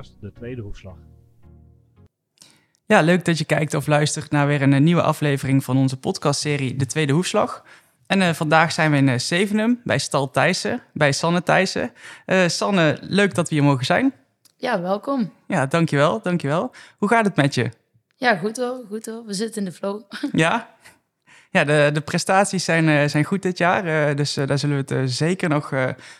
[0.00, 0.96] podcast De Tweede Hoefslag.
[2.86, 5.96] Ja, leuk dat je kijkt of luistert naar weer een eh, nieuwe aflevering van onze
[5.96, 7.64] podcastserie De Tweede Hoefslag.
[8.06, 11.92] En uh, vandaag zijn we in uh, Zevenum bij Stal Thijssen, bij Sanne Thijssen.
[12.26, 14.12] Uh, Sanne, leuk dat we hier mogen zijn.
[14.56, 15.32] Ja, welkom.
[15.46, 16.74] Ja, dankjewel, dankjewel.
[16.98, 17.70] Hoe gaat het met je?
[18.16, 19.24] Ja, goed hoor, goed hoor.
[19.24, 20.02] We zitten in de flow.
[20.32, 20.74] Ja?
[21.52, 24.84] Ja, de, de prestaties zijn, uh, zijn goed dit jaar, uh, dus uh, daar zullen
[24.84, 25.72] we het zeker nog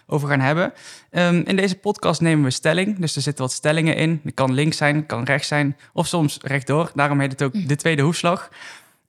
[0.07, 0.73] over gaan hebben.
[1.11, 4.21] Um, in deze podcast nemen we stelling, dus er zitten wat stellingen in.
[4.25, 6.91] Het kan links zijn, kan rechts zijn, of soms rechtdoor.
[6.95, 8.51] Daarom heet het ook de tweede hoefslag.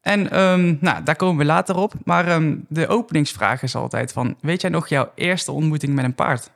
[0.01, 1.93] En um, nou, daar komen we later op.
[2.03, 4.35] Maar um, de openingsvraag is altijd van...
[4.41, 6.49] weet jij nog jouw eerste ontmoeting met een paard?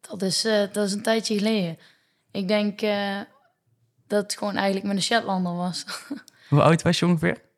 [0.00, 0.42] Dat is,
[0.72, 1.78] dat is een tijdje geleden.
[2.30, 2.80] Ik denk
[4.06, 5.84] dat het gewoon eigenlijk met een Shetlander was.
[6.48, 7.48] Hoe oud was je ongeveer?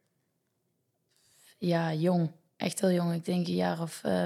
[1.63, 2.31] Ja, jong.
[2.57, 3.15] Echt heel jong.
[3.15, 4.25] Ik denk een jaar of uh,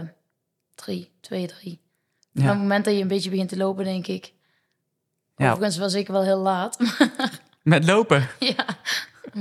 [0.75, 1.81] drie, twee, drie.
[2.33, 2.43] Ja.
[2.43, 4.33] Op het moment dat je een beetje begint te lopen, denk ik.
[5.37, 5.51] Ja.
[5.51, 6.79] Overigens was ik wel heel laat.
[7.63, 8.29] Met lopen?
[8.55, 8.67] ja,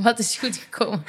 [0.02, 1.04] het is goed gekomen.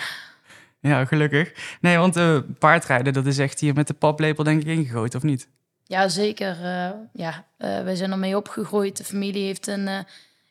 [0.81, 1.77] Ja, gelukkig.
[1.81, 5.23] Nee, want uh, paardrijden, dat is echt hier met de paplepel denk ik ingegooid, of
[5.23, 5.49] niet?
[5.85, 6.57] Ja, zeker.
[6.57, 8.97] Uh, ja, uh, wij zijn ermee opgegroeid.
[8.97, 9.89] De familie heeft een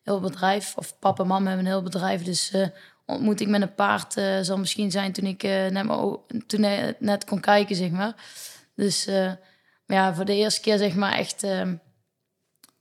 [0.04, 2.24] heel bedrijf, of papa en mama hebben een heel bedrijf.
[2.24, 2.54] Dus
[3.06, 5.88] ontmoeting met een paard uh, zal misschien zijn toen ik uh, net,
[6.48, 8.14] toen, uh, net kon kijken, zeg maar.
[8.76, 9.10] Dus
[9.86, 11.44] ja, voor de eerste keer, zeg maar, echt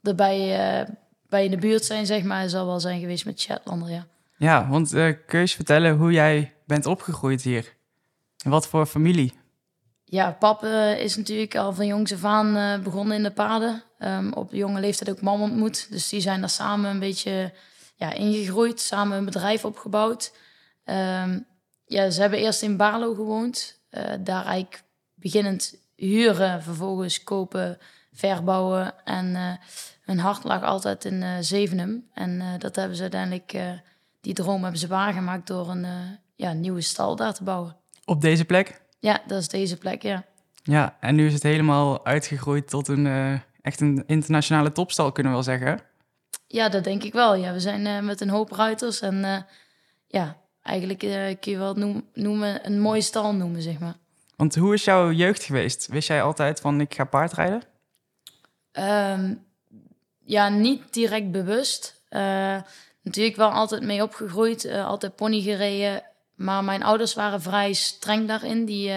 [0.03, 0.87] erbij
[1.29, 4.07] bij in de buurt zijn, zeg maar, zal wel zijn geweest met Shetlander, ja.
[4.37, 7.75] Ja, want kun je eens vertellen hoe jij bent opgegroeid hier?
[8.45, 9.33] En wat voor familie?
[10.05, 10.65] Ja, pap
[10.99, 13.83] is natuurlijk al van jongs af aan begonnen in de paarden.
[13.99, 15.91] Um, op jonge leeftijd ook mam ontmoet.
[15.91, 17.53] Dus die zijn daar samen een beetje
[17.95, 20.33] ja, ingegroeid, samen een bedrijf opgebouwd.
[20.85, 21.47] Um,
[21.87, 23.81] ja, ze hebben eerst in Barlo gewoond.
[23.91, 24.83] Uh, daar eigenlijk
[25.15, 27.79] beginnend huren, vervolgens kopen,
[28.13, 29.05] verbouwen.
[29.05, 29.53] En uh,
[30.01, 32.09] hun hart lag altijd in uh, Zevenum.
[32.13, 33.59] En dat hebben ze uiteindelijk,
[34.21, 35.87] die droom hebben ze waargemaakt door een
[36.35, 37.77] ja, nieuwe stal daar te bouwen.
[38.05, 38.83] Op deze plek?
[38.99, 40.25] Ja, dat is deze plek, ja.
[40.63, 45.39] Ja, en nu is het helemaal uitgegroeid tot een echt een internationale topstal, kunnen we
[45.39, 45.81] wel zeggen.
[46.55, 47.35] Ja, dat denk ik wel.
[47.35, 49.37] Ja, we zijn uh, met een hoop ruiters en uh,
[50.07, 53.97] ja, eigenlijk uh, kun je wel noem, noemen, een mooie stal noemen, zeg maar.
[54.37, 55.87] Want hoe is jouw jeugd geweest?
[55.87, 57.63] Wist jij altijd van ik ga paardrijden?
[58.73, 59.45] Um,
[60.25, 62.03] ja, niet direct bewust.
[63.03, 66.03] natuurlijk wel altijd mee opgegroeid, altijd pony gereden.
[66.35, 68.65] Maar mijn ouders waren vrij streng daarin.
[68.65, 68.93] Die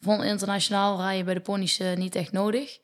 [0.00, 2.78] vonden internationaal rijden bij de ponies niet echt nodig.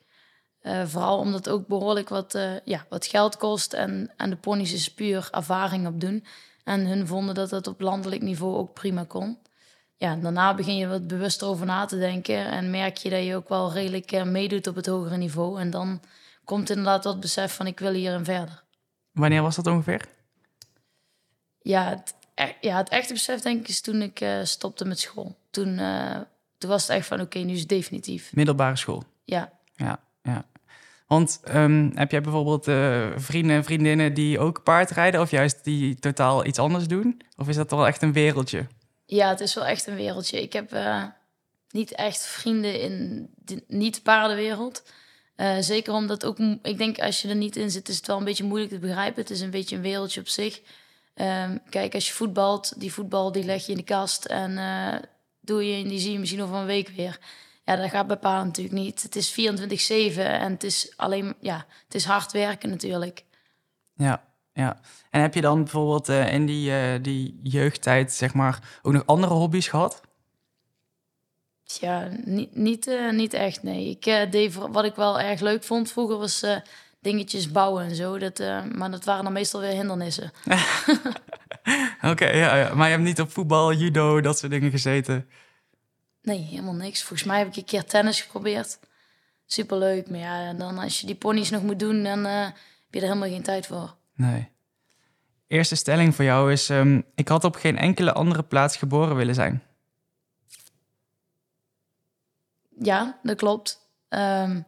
[0.67, 3.73] Uh, vooral omdat het ook behoorlijk wat, uh, ja, wat geld kost.
[3.73, 6.25] En, en de ponies is puur ervaring op doen.
[6.65, 9.39] En hun vonden dat dat op landelijk niveau ook prima kon.
[9.97, 12.51] Ja, daarna begin je wat bewuster over na te denken.
[12.51, 15.61] En merk je dat je ook wel redelijk uh, meedoet op het hogere niveau.
[15.61, 16.01] En dan
[16.45, 18.63] komt inderdaad dat besef van ik wil hier en verder.
[19.13, 20.07] Wanneer was dat ongeveer?
[21.63, 25.37] Ja, het, e ja, het echte besef denk ik is toen ik stopte met school.
[25.51, 25.81] Toen,
[26.59, 28.35] toen was het echt van oké, okay, nu is het definitief.
[28.35, 29.03] Middelbare school?
[29.25, 29.53] Ja.
[29.75, 30.45] Ja, ja.
[31.07, 35.21] Want um, heb jij bijvoorbeeld uh, vrienden en vriendinnen die ook paardrijden...
[35.21, 37.21] of juist die totaal iets anders doen?
[37.37, 38.67] Of is dat wel echt een wereldje?
[39.05, 40.43] Ja, het is wel echt een wereldje.
[40.43, 41.05] Ik heb uh,
[41.71, 44.83] niet echt vrienden in de niet-paardenwereld.
[45.37, 48.19] Uh, zeker omdat ook, ik denk als je er niet in zit, is het wel
[48.19, 49.23] een beetje moeilijk te begrijpen.
[49.23, 50.61] Het is een beetje een wereldje op zich.
[51.15, 54.59] Um, kijk, als je voetbalt, die voetbal die leg je in de kast en
[55.41, 57.19] doe je, en die zie je misschien over een week weer.
[57.67, 59.03] Ja, dat gaat bij paarden natuurlijk niet.
[59.03, 59.31] Het is
[60.15, 63.25] 24-7 en het is alleen, ja, het is hard werken natuurlijk.
[63.95, 64.81] Ja, ja.
[65.11, 69.07] En heb je dan bijvoorbeeld uh, in die, uh, die jeugdtijd, zeg maar, ook nog
[69.07, 70.01] andere hobby's gehad?
[71.63, 73.91] Ja, niet, niet, uh, niet echt, nee.
[73.91, 76.47] Ik deed wat ik wel erg leuk vond vroeger was
[77.01, 78.19] dingetjes bouwen en zo.
[78.19, 78.39] Dat,
[78.75, 80.33] maar dat waren dan meestal weer hindernissen.
[81.97, 85.29] Oké, okay, ja, ja, maar je hebt niet op voetbal, judo, dat soort dingen gezeten?
[86.27, 87.03] Nee, helemaal niks.
[87.03, 88.79] Volgens mij heb ik een keer tennis geprobeerd.
[89.47, 90.11] Superleuk.
[90.11, 92.55] Maar ja, dan als je die ponies nog moet doen, dan uh, heb
[92.91, 93.95] je er helemaal geen tijd voor.
[94.15, 94.49] Nee.
[95.47, 99.35] Eerste stelling voor jou is: um, ik had op geen enkele andere plaats geboren willen
[99.35, 99.63] zijn.
[102.79, 103.91] Ja, dat klopt.
[104.09, 104.67] Um,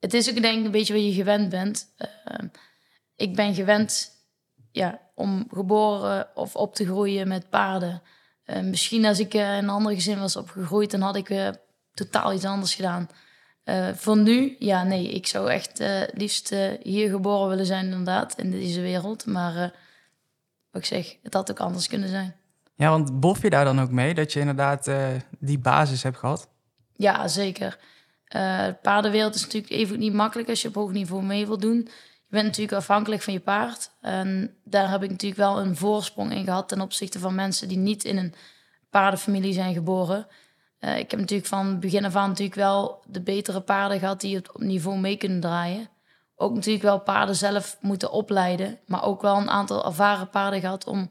[0.00, 1.94] het is ook denk ik een beetje wat je gewend bent.
[1.98, 2.48] Uh,
[3.16, 4.10] ik ben gewend
[4.70, 8.02] ja, om geboren of op te groeien met paarden.
[8.46, 11.48] Uh, misschien als ik uh, in een ander gezin was opgegroeid, dan had ik uh,
[11.94, 13.08] totaal iets anders gedaan.
[13.94, 15.82] voor nu, ja, nee, ik zou echt
[16.12, 19.26] liefst hier geboren willen zijn, inderdaad, in deze wereld.
[19.26, 19.54] Maar
[20.70, 22.34] wat ik zeg, het had ook anders kunnen zijn.
[22.74, 24.90] Ja, want bof je daar dan ook mee dat je inderdaad
[25.38, 26.48] die basis hebt gehad?
[26.96, 27.78] Ja, zeker.
[28.28, 31.88] de paardenwereld is natuurlijk even niet makkelijk als je op hoog niveau mee wil doen.
[32.34, 33.90] Je bent natuurlijk afhankelijk van je paard.
[34.00, 37.76] En daar heb ik natuurlijk wel een voorsprong in gehad ten opzichte van mensen die
[37.76, 38.34] niet in een
[38.90, 40.26] paardenfamilie zijn geboren.
[40.78, 44.34] Eh, ik heb natuurlijk van begin af aan natuurlijk wel de betere paarden gehad die
[44.34, 45.88] het op niveau mee kunnen draaien.
[46.36, 50.86] Ook natuurlijk wel paarden zelf moeten opleiden, maar ook wel een aantal ervaren paarden gehad
[50.86, 51.10] om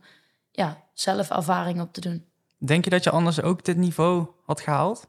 [0.52, 2.26] ja, zelf ervaring op te doen.
[2.58, 5.08] Denk je dat je anders ook dit niveau had gehaald?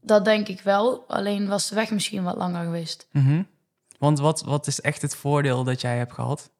[0.00, 3.08] Dat denk ik wel, alleen was de weg misschien wat langer geweest.
[3.12, 3.42] Mhm.
[3.98, 6.50] Want wat, wat is echt het voordeel dat jij hebt gehad?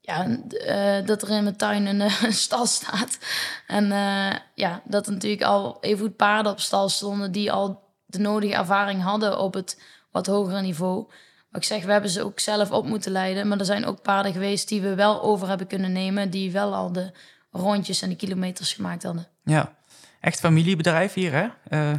[0.00, 3.18] Ja, uh, dat er in mijn tuin een, uh, stal staat.
[3.66, 7.32] En uh, ja, dat er natuurlijk al even goed paarden op stal stonden...
[7.32, 11.06] die al de nodige ervaring hadden op het wat hogere niveau.
[11.50, 13.48] Maar ik zeg, we hebben ze ook zelf op moeten leiden.
[13.48, 16.30] Maar er zijn ook paarden geweest die we wel over hebben kunnen nemen...
[16.30, 17.12] die wel al de
[17.50, 19.28] rondjes en de kilometers gemaakt hadden.
[19.44, 19.74] Ja,
[20.20, 21.48] echt familiebedrijf hier, hè?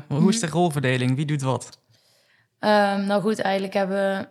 [0.08, 0.46] Hoe is mhm.
[0.46, 1.16] de rolverdeling?
[1.16, 1.80] Wie doet wat?
[2.60, 4.30] Um, nou goed, eigenlijk hebben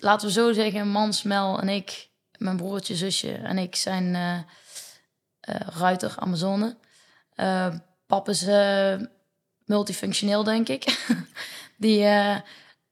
[0.00, 2.08] laten we zo zeggen, Mansmel en ik,
[2.38, 4.38] mijn broertje, zusje en ik zijn uh,
[5.54, 6.76] uh, ruiter Amazone.
[7.36, 7.74] Uh,
[8.06, 8.46] pap is
[9.64, 11.06] multifunctioneel, denk ik.
[11.76, 12.06] die,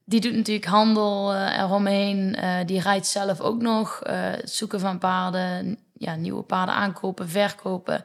[0.04, 2.36] die doet natuurlijk handel eromheen.
[2.66, 4.02] die rijdt zelf ook nog.
[4.44, 8.04] zoeken van paarden, ja, nieuwe paarden aankopen, verkopen.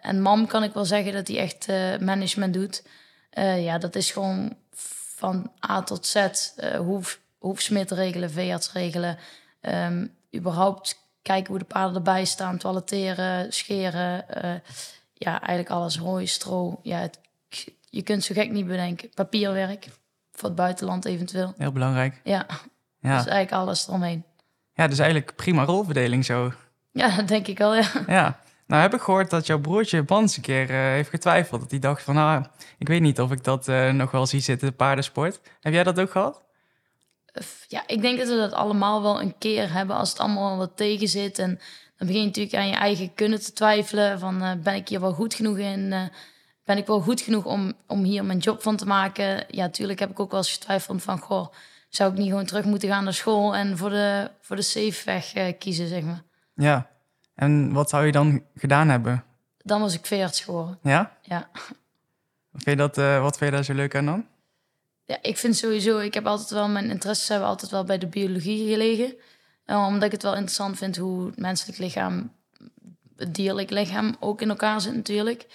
[0.00, 1.66] en mam kan ik wel zeggen dat hij echt
[2.00, 2.82] management doet.
[3.58, 4.56] ja, dat is gewoon
[5.16, 6.28] van A tot Z.
[6.78, 7.02] hoe
[7.46, 9.18] hoefsmid regelen, veearts regelen.
[9.60, 14.24] Um, überhaupt kijken hoe de paarden erbij staan, toiletteren, scheren.
[14.44, 14.50] Uh,
[15.14, 15.96] ja, eigenlijk alles.
[15.96, 16.80] Hooi, stro.
[16.82, 17.20] Ja, het,
[17.90, 19.10] je kunt zo gek niet bedenken.
[19.14, 19.88] Papierwerk
[20.32, 21.54] voor het buitenland eventueel.
[21.56, 22.20] Heel belangrijk.
[22.24, 22.46] Ja,
[23.00, 23.16] ja.
[23.16, 24.24] dus eigenlijk alles eromheen.
[24.74, 26.52] Ja, dus eigenlijk prima rolverdeling zo.
[26.92, 27.90] Ja, dat denk ik wel, ja.
[28.06, 28.40] Ja.
[28.66, 31.60] Nou heb ik gehoord dat jouw broertje Bans een keer uh, heeft getwijfeld.
[31.60, 32.44] Dat hij dacht van, nou,
[32.78, 35.40] ik weet niet of ik dat uh, nog wel zie zitten, paardensport.
[35.60, 36.42] Heb jij dat ook gehad?
[37.68, 40.76] Ja, ik denk dat we dat allemaal wel een keer hebben als het allemaal wat
[40.76, 41.38] tegen zit.
[41.38, 41.60] En
[41.96, 44.18] dan begin je natuurlijk aan je eigen kunnen te twijfelen.
[44.18, 45.80] Van uh, ben ik hier wel goed genoeg in?
[45.80, 46.02] Uh,
[46.64, 49.44] ben ik wel goed genoeg om, om hier mijn job van te maken?
[49.48, 51.18] Ja, natuurlijk heb ik ook wel eens getwijfeld van...
[51.18, 51.46] Goh,
[51.88, 55.04] zou ik niet gewoon terug moeten gaan naar school en voor de, voor de safe
[55.04, 56.22] weg uh, kiezen, zeg maar.
[56.54, 56.90] Ja,
[57.34, 59.24] en wat zou je dan gedaan hebben?
[59.58, 60.78] Dan was ik veertig geworden.
[60.82, 61.16] Ja?
[61.22, 61.48] Ja.
[62.52, 64.26] Vind je dat, wat vind je daar zo leuk aan dan?
[65.06, 68.06] Ja, ik vind sowieso, ik heb altijd wel, mijn interesses hebben altijd wel bij de
[68.06, 69.14] biologie gelegen.
[69.66, 72.32] Uh, omdat ik het wel interessant vind hoe het menselijk lichaam,
[73.16, 75.46] het dierlijk lichaam ook in elkaar zit natuurlijk.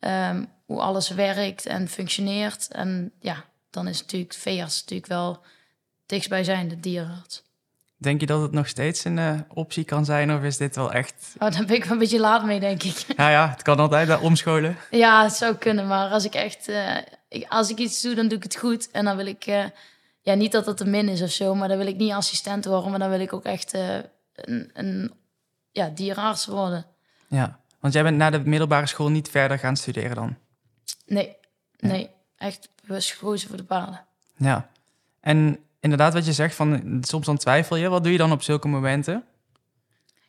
[0.00, 2.68] Um, hoe alles werkt en functioneert.
[2.68, 5.42] En ja, dan is natuurlijk veearts natuurlijk wel
[6.06, 7.42] dichtstbijzijnde dierenarts.
[7.96, 10.92] Denk je dat het nog steeds een uh, optie kan zijn of is dit wel
[10.92, 11.34] echt...
[11.38, 13.04] Oh, daar ben ik wel een beetje laat mee, denk ik.
[13.16, 14.76] Ja, ja het kan altijd uh, omscholen.
[14.90, 16.68] Ja, het zou kunnen, maar als ik echt...
[16.68, 16.96] Uh,
[17.30, 18.90] ik, als ik iets doe, dan doe ik het goed.
[18.90, 19.44] En dan wil ik...
[20.20, 22.64] ja, niet dat het een min is of zo, maar dan wil ik niet assistent
[22.64, 22.90] worden.
[22.90, 23.72] Maar dan wil ik ook echt
[24.34, 25.12] een, een
[25.70, 26.86] ja, dierenarts worden.
[27.28, 30.36] Ja, want jij bent na de middelbare school niet verder gaan studeren dan?
[31.06, 31.36] Nee,
[31.78, 32.10] nee.
[32.36, 34.04] Echt bewust gekozen voor de paarden.
[34.36, 34.68] Ja.
[35.20, 37.88] En inderdaad wat je zegt, van soms dan twijfel je.
[37.88, 39.24] Wat doe je dan op zulke momenten?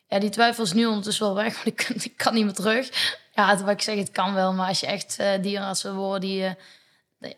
[0.07, 3.17] Ja, die twijfel is nu ondertussen wel weg, want ik, ik kan niet meer terug.
[3.35, 6.21] Ja, wat ik zeg, het kan wel, maar als je echt uh, dierenarts wil worden,
[6.21, 6.51] die, uh,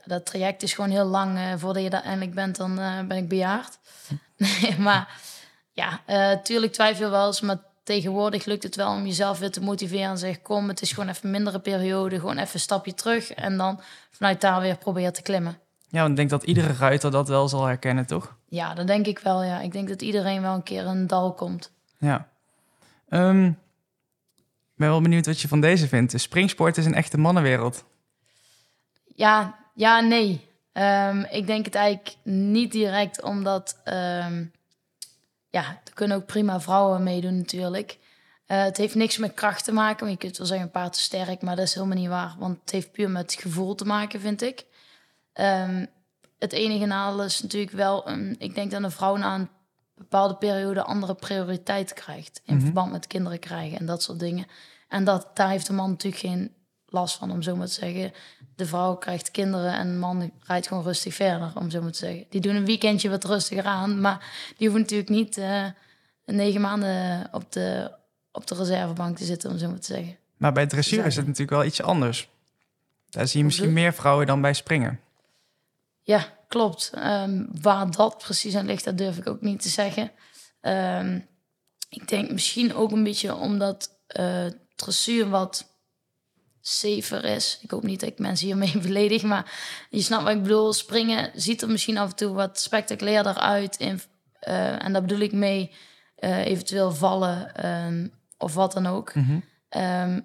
[0.05, 1.37] dat traject is gewoon heel lang.
[1.37, 2.75] Uh, voordat je daar eindelijk bent, dan
[3.07, 3.79] ben ik bejaard.
[4.37, 5.21] nee, maar
[5.71, 6.01] ja,
[6.43, 10.17] tuurlijk twijfel wel eens, maar tegenwoordig lukt het wel om jezelf weer te motiveren en
[10.17, 13.57] zeg kom, het is gewoon even een mindere periode, gewoon even een stapje terug en
[13.57, 13.79] dan
[14.11, 15.57] vanuit daar weer proberen te klimmen.
[15.87, 18.35] Ja, want ik denk dat iedere ruiter dat wel zal herkennen, toch?
[18.47, 19.59] Ja, dat denk ik wel, ja.
[19.59, 21.71] Ik denk dat iedereen wel een keer een dal komt.
[21.97, 22.27] Ja.
[23.09, 26.11] Um, ik ben wel benieuwd wat je van deze vindt.
[26.11, 27.83] De springsport is een echte mannenwereld.
[29.15, 30.51] Ja, ja, nee.
[30.73, 33.81] Um, ik denk het eigenlijk niet direct, omdat...
[33.85, 34.51] Um,
[35.49, 37.97] ja, er kunnen ook prima vrouwen meedoen natuurlijk.
[38.47, 40.09] Uh, het heeft niks met kracht te maken.
[40.09, 42.35] Je kunt wel zeggen een paard te sterk, maar dat is helemaal niet waar.
[42.39, 44.65] Want het heeft puur met gevoel te maken, vind ik.
[45.33, 45.87] Um,
[46.39, 49.49] het enige nadeel is natuurlijk wel, ik denk dat een vrouw na een
[49.95, 52.41] bepaalde periode andere prioriteit krijgt.
[52.45, 52.63] In mhm.
[52.63, 54.45] verband met kinderen krijgen en dat soort dingen.
[54.87, 56.53] En dat, daar heeft de man natuurlijk geen
[56.85, 58.13] last van, om zo maar te zeggen.
[58.63, 61.97] De vrouw krijgt kinderen en de man rijdt gewoon rustig verder, om zo maar te
[61.97, 62.25] zeggen.
[62.29, 64.17] Die doen een weekendje wat rustiger aan, maar
[64.57, 65.65] die hoeven natuurlijk niet uh,
[66.25, 67.91] negen maanden op de,
[68.31, 70.17] op de reservebank te zitten, om zo maar te zeggen.
[70.37, 72.29] Maar bij dressuur is het natuurlijk wel iets anders.
[73.09, 74.99] Daar zie je misschien meer vrouwen dan bij springen.
[76.01, 76.91] Ja, klopt.
[76.97, 80.11] Um, waar dat precies aan ligt, dat durf ik ook niet te zeggen.
[80.61, 81.27] Um,
[81.89, 83.89] ik denk misschien ook een beetje omdat
[84.19, 85.72] uh, dressuur wat
[86.65, 87.59] safer is.
[87.61, 89.51] Ik hoop niet dat ik mensen hiermee beledig, maar
[89.89, 90.73] je snapt wat ik bedoel.
[90.73, 94.01] Springen ziet er misschien af en toe wat spectaculairder uit in,
[94.39, 95.71] Eh, en daar bedoel ik mee
[96.15, 99.15] eh, eventueel vallen ehm, of wat dan ook.
[99.15, 99.39] Mhm.
[99.69, 100.19] Ehm,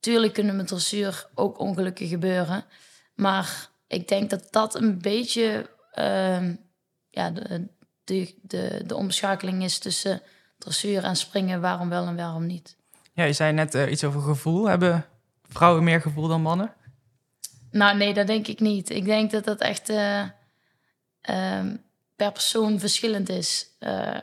[0.00, 2.64] tuurlijk kunnen met dressuur ook ongelukken gebeuren.
[3.14, 6.54] Maar ik denk dat dat een beetje ehm,
[7.10, 7.68] ja, de,
[8.04, 10.22] de, de, de omschakeling is tussen
[10.58, 11.60] dressuur en springen.
[11.60, 12.76] Waarom wel en waarom niet.
[13.12, 14.68] Ja, je zei net eh, iets over gevoel.
[14.68, 15.06] Hebben
[15.52, 16.74] vrouwen meer gevoel dan mannen?
[17.70, 18.90] Nou, nee, dat denk ik niet.
[18.90, 20.22] Ik denk dat dat echt eh,
[21.20, 21.76] ehm,
[22.16, 23.66] per persoon verschillend is.
[23.78, 24.16] Eh,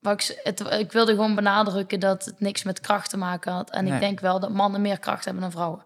[0.00, 3.70] wat ik, het, ik wilde gewoon benadrukken dat het niks met kracht te maken had.
[3.70, 3.92] En Nee.
[3.92, 5.84] ik denk wel dat mannen meer kracht hebben dan vrouwen.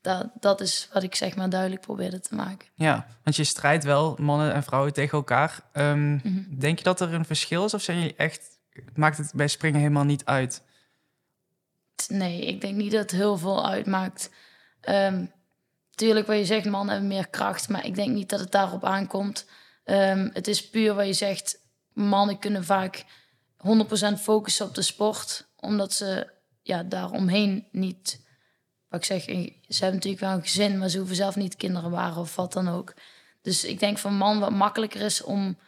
[0.00, 2.68] Dat, dat is wat ik zeg maar duidelijk probeerde te maken.
[2.74, 5.60] Ja, want je strijdt wel mannen en vrouwen tegen elkaar.
[5.72, 6.58] Ehm, Mhm.
[6.58, 8.50] Denk je dat er een verschil is of zijn jullie echt...
[8.94, 10.62] Maakt het bij springen helemaal niet uit?
[12.08, 14.30] Nee, ik denk niet dat het heel veel uitmaakt.
[14.80, 15.24] Ehm
[15.94, 18.84] tuurlijk, wat je zegt, mannen hebben meer kracht, maar ik denk niet dat het daarop
[18.84, 19.46] aankomt.
[19.84, 21.58] Ehm, het is puur wat je zegt,
[21.92, 23.04] mannen kunnen vaak
[23.56, 26.30] 100% focussen op de sport, omdat ze
[26.62, 28.20] ja, daaromheen niet,
[28.88, 31.90] wat ik zeg, ze hebben natuurlijk wel een gezin, maar ze hoeven zelf niet kinderen
[31.90, 32.94] waren of wat dan ook.
[33.42, 35.58] Dus ik denk voor een man wat makkelijker is om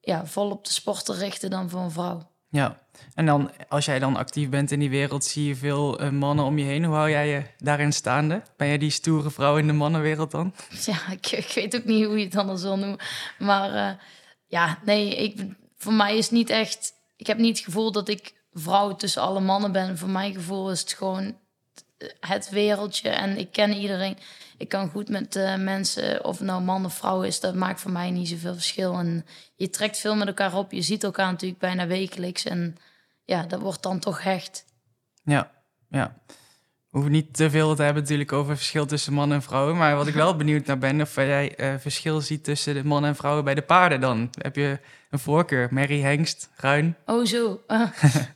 [0.00, 2.30] ja, vol op de sport te richten dan voor een vrouw.
[2.52, 2.78] Ja,
[3.14, 6.44] en dan als jij dan actief bent in die wereld, zie je veel eh, mannen
[6.44, 6.84] om je heen.
[6.84, 8.42] Hoe hou jij je daarin staande?
[8.56, 10.54] Ben jij die stoere vrouw in de mannenwereld dan?
[10.86, 12.98] Ja, ik, ik weet ook niet hoe je het anders wil noemen.
[13.38, 13.94] Maar eh,
[14.46, 16.92] ja, nee, ik, voor mij is niet echt...
[17.16, 19.98] Ik heb niet het gevoel dat ik vrouw tussen alle mannen ben.
[19.98, 21.36] Voor mijn gevoel is het gewoon
[22.20, 23.08] het wereldje.
[23.08, 24.16] En ik ken iedereen.
[24.56, 27.40] Ik kan goed met eh, mensen, of het nou man of vrouw is...
[27.40, 28.98] dat maakt voor mij niet zoveel verschil.
[28.98, 30.72] En je trekt veel met elkaar op.
[30.72, 32.44] Je ziet elkaar natuurlijk bijna wekelijks.
[32.44, 32.76] En
[33.24, 34.64] ja, dat wordt dan toch hecht.
[35.24, 35.50] Ja,
[35.88, 36.16] ja.
[36.26, 39.76] We hoeven niet te veel te hebben natuurlijk over verschil tussen mannen en vrouwen.
[39.76, 43.10] Maar wat ik wel benieuwd naar ben, of jij eh, verschil ziet tussen de mannen
[43.10, 44.30] en vrouwen bij de paarden dan.
[44.38, 44.78] Heb je
[45.10, 45.68] een voorkeur?
[45.70, 46.96] Merrie, hengst, ruin?
[47.06, 47.60] Oh, zo.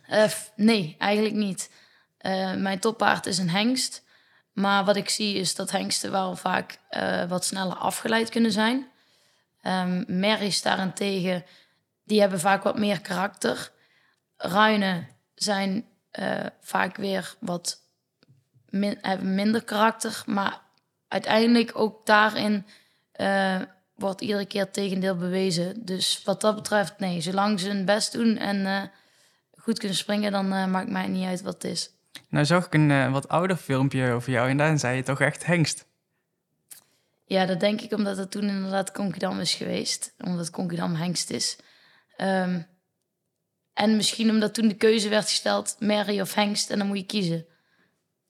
[0.06, 1.70] Eh, nee, eigenlijk niet.
[2.26, 4.04] Eh, mijn toppaard is een hengst.
[4.52, 8.90] Maar wat ik zie is dat hengsten wel vaak eh, wat sneller afgeleid kunnen zijn.
[9.62, 11.44] Ehm merries daarentegen,
[12.04, 13.72] die hebben vaak wat meer karakter.
[14.36, 17.80] Ruinen zijn eh, vaak weer wat
[19.00, 20.22] hebben minder karakter.
[20.26, 20.60] Maar
[21.08, 22.66] uiteindelijk ook daarin
[23.94, 25.84] wordt iedere keer het tegendeel bewezen.
[25.84, 27.20] Dus wat dat betreft, nee.
[27.20, 28.90] Zolang ze hun best doen en
[29.56, 31.95] goed kunnen springen, dan maakt mij niet uit wat het is.
[32.28, 35.20] Nou zag ik een eh, wat ouder filmpje over jou en daarin zei je toch
[35.20, 35.86] echt hengst.
[37.26, 40.14] Ja, dat denk ik omdat het toen inderdaad Konkidam is geweest.
[40.18, 41.56] Omdat Konkidam hengst is.
[42.16, 42.60] Ehm,
[43.74, 46.70] en misschien omdat toen de keuze werd gesteld, Mary of hengst.
[46.70, 47.44] En dan moet je kiezen.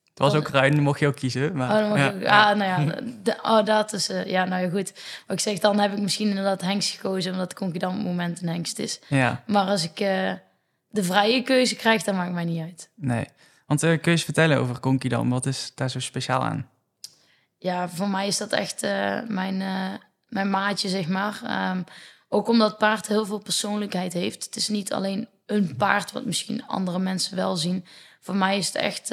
[0.05, 0.39] Het was Oh.
[0.39, 1.57] ook ruin, dan mocht je ook kiezen.
[1.57, 2.51] Maar, Oh, ja, ik ja.
[2.51, 4.09] Ah, nou ja, de- oh, dat is...
[4.09, 4.93] eh, ja, nou ja, goed.
[5.27, 7.33] Wat ik zeg, dan heb ik misschien inderdaad hengst gekozen...
[7.33, 9.01] omdat Konkidam moment een hengst is.
[9.09, 10.33] ja, Maar als ik eh,
[10.89, 12.91] de vrije keuze krijg, dan maakt mij niet uit.
[12.95, 13.27] nee.
[13.67, 15.31] Want eh, kun je eens vertellen over Konkidam?
[15.31, 16.71] Wat is daar zo speciaal aan?
[17.59, 19.93] Ja, voor mij is dat echt eh, mijn, eh,
[20.29, 21.41] mijn maatje, zeg maar.
[21.45, 21.83] Ehm,
[22.29, 24.45] ook omdat paard heel veel persoonlijkheid heeft.
[24.45, 27.87] Het is niet alleen een paard wat misschien andere mensen wel zien.
[28.21, 29.09] Voor mij is het echt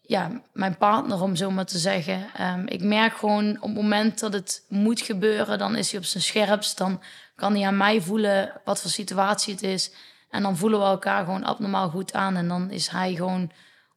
[0.00, 2.26] ja, mijn partner, om zo maar te zeggen.
[2.34, 6.06] Ehm, ik merk gewoon op het moment dat het moet gebeuren, dan is hij op
[6.06, 6.78] zijn scherpst.
[6.78, 7.02] Dan
[7.34, 9.90] kan hij aan mij voelen wat voor situatie het is.
[10.32, 12.36] En dan voelen we elkaar gewoon abnormaal goed aan.
[12.36, 13.50] En dan is hij gewoon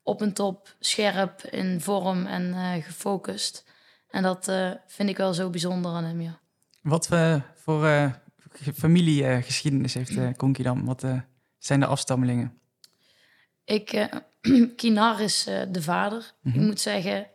[0.04, 3.66] op een top, scherp, in vorm en eh, gefocust.
[4.10, 6.40] En dat eh, vind ik wel zo bijzonder aan hem, ja.
[6.82, 8.12] Wat eh, voor
[8.76, 10.86] familiegeschiedenis heeft eh Konkidam?
[10.86, 11.06] Wat
[11.58, 12.60] zijn de afstammelingen?
[13.66, 14.08] Ik,
[14.76, 16.32] Kinar is de vader.
[16.44, 17.28] Ik moet zeggen,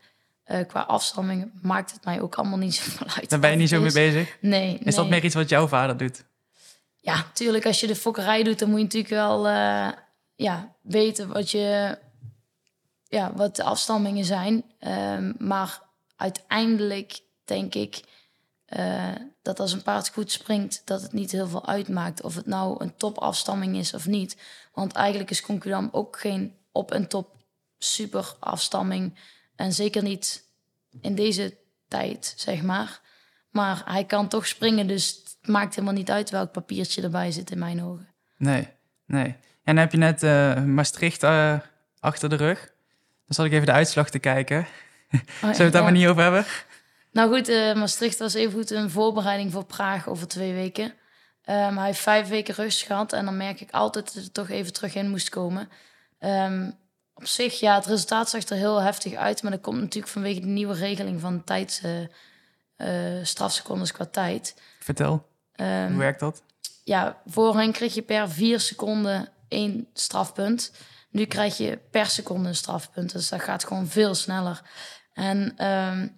[0.44, 3.30] qua afstamming maakt het mij ook allemaal niet zoveel uit.
[3.30, 3.92] Daar ben je niet zo mee is.
[3.92, 4.36] bezig.
[4.40, 6.24] Nee, Is dat meer iets wat jouw vader doet?
[7.00, 9.88] Ja, tuurlijk, als je de fokkerij doet, dan moet je natuurlijk wel eh,
[10.34, 11.98] ja, weten wat, je,
[13.08, 14.64] ja, wat de afstammingen zijn.
[14.78, 15.82] Ehm, maar
[16.16, 18.02] uiteindelijk denk ik
[18.64, 22.46] eh, dat als een paard goed springt, dat het niet heel veel uitmaakt of het
[22.46, 24.36] nou een topafstamming is of niet.
[24.72, 27.36] Want eigenlijk is Concudam ook geen op- en top
[27.78, 29.18] super afstamming.
[29.56, 30.44] En zeker niet
[31.00, 31.56] in deze
[31.88, 33.00] tijd, zeg maar.
[33.50, 37.50] Maar hij kan toch springen, dus het maakt helemaal niet uit welk papiertje erbij zit
[37.50, 38.08] in mijn ogen.
[38.36, 38.68] Nee,
[39.06, 39.26] nee.
[39.64, 41.58] En dan heb je net eh, Maastricht eh,
[42.00, 42.58] achter de rug.
[43.26, 44.66] Dan zal ik even de uitslag te kijken.
[45.40, 45.80] Zullen we het daar Ja.
[45.82, 46.44] maar niet over hebben?
[47.12, 50.92] Nou goed, eh, Maastricht was even goed een voorbereiding voor Praag over twee weken.
[51.44, 54.48] Ehm, hij heeft vijf weken rust gehad en dan merk ik altijd dat er toch
[54.48, 55.68] even terug in moest komen.
[56.18, 56.70] Ehm,
[57.14, 60.40] op zich, ja, het resultaat zag er heel heftig uit, maar dat komt natuurlijk vanwege
[60.40, 61.80] de nieuwe regeling van tijds,
[62.76, 62.86] eh,
[63.22, 64.54] strafsecondes qua tijd.
[64.78, 65.28] Vertel,
[65.88, 66.42] hoe werkt dat?
[66.84, 70.72] ja, voorheen kreeg je per vier seconden één strafpunt.
[71.10, 73.12] Nu krijg je per seconde een strafpunt.
[73.12, 74.62] Dus dat gaat gewoon veel sneller.
[75.12, 76.08] En ehm,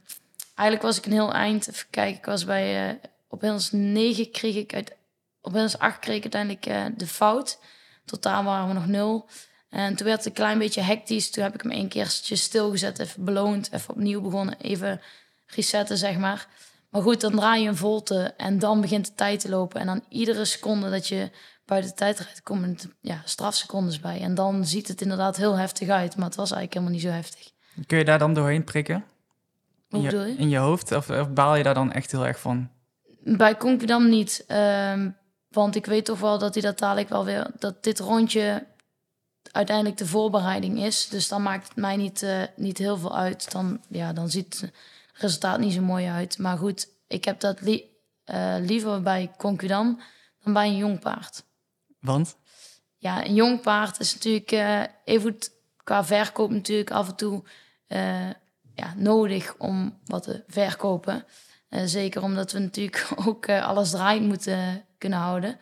[0.55, 1.69] eigenlijk was ik een heel eind.
[1.69, 2.89] Even kijken, ik was bij...
[2.89, 2.95] Uh,
[3.29, 4.97] op Hils 9 kreeg ik uit...
[5.41, 7.59] Op Hils 8 kreeg ik uiteindelijk uh, de fout.
[8.05, 9.29] Totaal waren we nog nul.
[9.71, 11.31] En toen werd het een klein beetje hectisch.
[11.31, 15.01] Toen heb ik hem een keertje stilgezet, even beloond, even opnieuw begonnen, even
[15.47, 16.47] resetten, zeg maar.
[16.93, 19.81] Maar goed, dan draai je een volte en dan begint de tijd te lopen.
[19.81, 21.31] En dan iedere seconde dat je
[21.65, 24.21] buiten de tijd rijdt, komen ja, strafsecondes bij.
[24.21, 27.09] En dan ziet het inderdaad heel heftig uit, maar het was eigenlijk helemaal niet zo
[27.09, 27.51] heftig.
[27.87, 29.05] Kun je daar dan doorheen prikken?
[29.89, 30.35] Hoe bedoel je?
[30.37, 30.93] In je hoofd?
[30.93, 32.71] Of, of baal je daar dan echt heel erg van?
[33.21, 34.45] Bij Conquidam niet.
[34.47, 35.11] Ehm,
[35.49, 37.51] want ik weet toch wel dat hij dat dadelijk wel weer...
[37.59, 38.67] dat dit rondje
[39.51, 41.09] uiteindelijk de voorbereiding is.
[41.09, 43.53] Dus dan maakt het mij niet, uh, niet heel veel uit.
[43.53, 44.71] Dan, ja, dan ziet
[45.13, 46.39] resultaat niet zo mooi uit.
[46.39, 47.91] Maar goed, ik heb dat li
[48.27, 50.01] uh, liever bij Conquidam
[50.45, 51.45] dan bij een jong paard.
[52.01, 52.37] Want?
[52.97, 55.51] Ja, een jong paard is natuurlijk uh, even goed
[55.85, 57.43] qua verkoop natuurlijk af en toe
[58.75, 61.25] ja, nodig om wat te verkopen.
[61.85, 65.59] zeker omdat we natuurlijk ook alles draaiend moeten kunnen houden.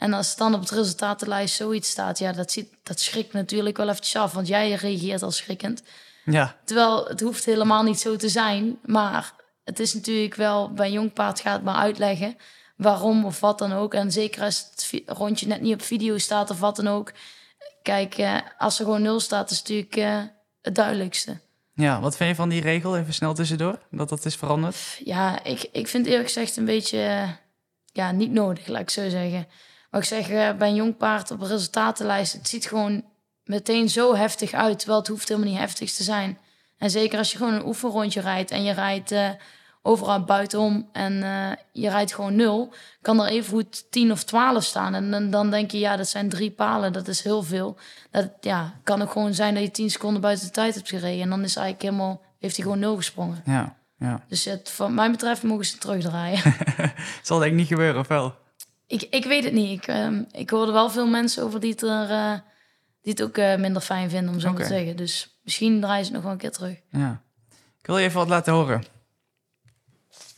[0.00, 3.88] En als dan op het resultatenlijst zoiets staat, ja, dat, ziet, dat schrikt natuurlijk wel
[3.88, 4.32] eventjes af.
[4.32, 5.82] Want jij reageert al schrikkend.
[6.32, 6.56] Ja.
[6.64, 8.78] Terwijl het hoeft helemaal niet zo te zijn.
[8.84, 9.32] Maar
[9.64, 12.36] het is natuurlijk wel, bij jong paard gaat maar uitleggen
[12.76, 13.94] waarom of wat dan ook.
[13.94, 17.12] En zeker als het rondje net niet op video staat of wat dan ook.
[17.82, 20.22] Kijk, eh, als er gewoon nul staat, is het natuurlijk uh,
[20.62, 21.40] het duidelijkste.
[21.74, 25.00] Ja, wat vind je van die regel, even snel tussendoor, dat dat is veranderd?
[25.04, 27.28] Ja, ik, ik vind eerlijk gezegd een beetje uh,
[27.92, 29.48] ja, niet nodig, laat ik zo zeggen.
[29.90, 33.04] Maar ik zeg, bij een jong paard op resultatenlijst, het ziet gewoon
[33.50, 34.78] meteen zo heftig uit.
[34.78, 36.38] Terwijl het hoeft helemaal niet heftig te zijn.
[36.78, 39.28] En zeker als je gewoon een oefenrondje rijdt en je rijdt uh,
[39.82, 44.64] overal buitenom en uh, je rijdt gewoon nul, kan er even goed 10 of 12
[44.64, 44.94] staan.
[44.94, 47.76] En dan, dan denk je, ja, dat zijn drie palen, dat is heel veel.
[48.10, 51.22] Dat ja, kan ook gewoon zijn dat je 10 seconden buiten de tijd hebt gereden.
[51.22, 53.42] En dan is eigenlijk helemaal, heeft hij gewoon nul gesprongen.
[53.44, 54.24] Ja, ja.
[54.28, 56.40] Dus het, van mij betreft mogen ze terugdraaien.
[57.22, 58.34] Zal denk ik niet gebeuren, of wel?
[58.86, 59.82] Ik, ik weet het niet.
[59.82, 62.32] Ik, uh, ik hoorde wel veel mensen over die het, er, uh,
[63.00, 64.62] die het ook uh, minder fijn vinden, om zo okay.
[64.62, 64.96] te zeggen.
[64.96, 66.80] Dus misschien draaien ze het nog wel een keer terug.
[66.90, 67.22] Ja.
[67.80, 68.84] Ik wil je even wat laten horen.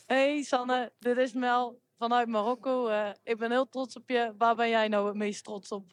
[0.06, 2.90] Hey Sanne, dit is Mel vanuit Marokko.
[3.22, 4.34] ik ben heel trots op je.
[4.38, 5.90] Waar ben jij nou het meest trots op?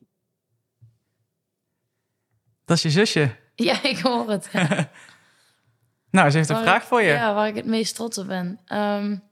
[2.65, 3.35] Dat is je zusje.
[3.59, 4.51] Ja, ik hoor het.
[6.11, 7.11] nou, ze heeft een waar vraag ik, voor je.
[7.11, 8.59] Ja, waar ik het meest trots op ben.
[8.73, 9.23] Um,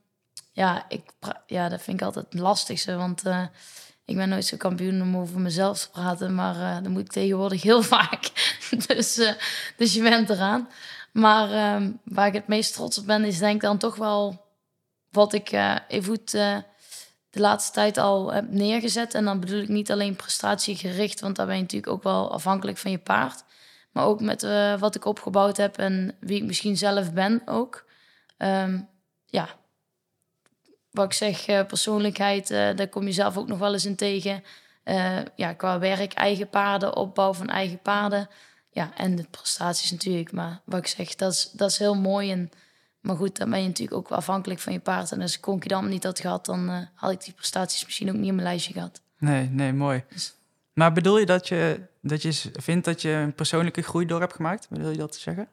[0.52, 1.12] ja, ik,
[1.46, 2.96] ja, dat vind ik altijd het lastigste.
[2.96, 3.46] Want uh,
[4.08, 6.34] ik ben nooit zo kampioen om over mezelf te praten.
[6.34, 8.30] Maar uh, moet ik tegenwoordig heel vaak.
[8.86, 9.32] dus, uh,
[9.76, 10.68] dus je bent eraan.
[11.12, 14.46] Maar um, waar ik het meest trots op ben, is denk ik dan toch wel
[15.10, 15.50] wat ik
[15.88, 16.64] even goed de
[17.30, 19.14] laatste tijd al heb neergezet.
[19.14, 22.78] En dan bedoel ik niet alleen prestatiegericht, want daar ben je natuurlijk ook wel afhankelijk
[22.78, 23.44] van je paard.
[23.92, 24.46] Maar ook met
[24.78, 27.84] wat ik opgebouwd heb en wie ik misschien zelf ben ook.
[28.38, 28.88] Um,
[29.26, 29.48] ja,
[30.90, 33.96] wat ik zeg, uh, persoonlijkheid, uh, daar kom je zelf ook nog wel eens in
[33.96, 34.44] tegen.
[34.84, 38.28] Uh, ja, qua werk, eigen paarden, opbouw van eigen paarden.
[38.70, 40.32] Ja, en de prestaties natuurlijk.
[40.32, 42.30] Maar wat ik zeg, dat is, dat is heel mooi.
[42.30, 42.50] En,
[43.00, 45.12] maar goed, dan ben je natuurlijk ook afhankelijk van je paard.
[45.12, 48.26] En als ik Conquidam niet had gehad, dan had ik die prestaties misschien ook niet
[48.26, 49.00] in mijn lijstje gehad.
[49.18, 50.04] Nee, nee, mooi.
[50.08, 50.34] Dus...
[50.72, 54.34] Maar bedoel je dat je, dat je vindt dat je een persoonlijke groei door hebt
[54.34, 54.66] gemaakt?
[54.70, 55.48] Wil je dat zeggen?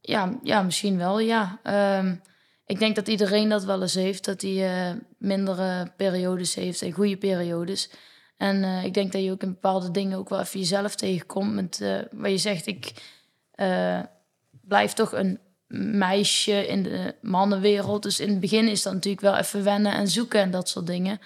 [0.00, 1.58] Ja, ja misschien wel, ja.
[1.98, 2.22] Um,
[2.66, 6.92] ik denk dat iedereen dat wel eens heeft, dat hij uh, mindere periodes heeft en
[6.92, 7.90] goede periodes.
[8.36, 11.54] En uh, ik denk dat je ook in bepaalde dingen ook wel even jezelf tegenkomt.
[11.54, 11.78] Met,
[12.12, 12.92] waar je zegt, ik
[14.60, 15.38] blijf toch een
[15.98, 18.02] meisje in de mannenwereld.
[18.02, 20.86] Dus in het begin is dat natuurlijk wel even wennen en zoeken en dat soort
[20.86, 21.20] dingen.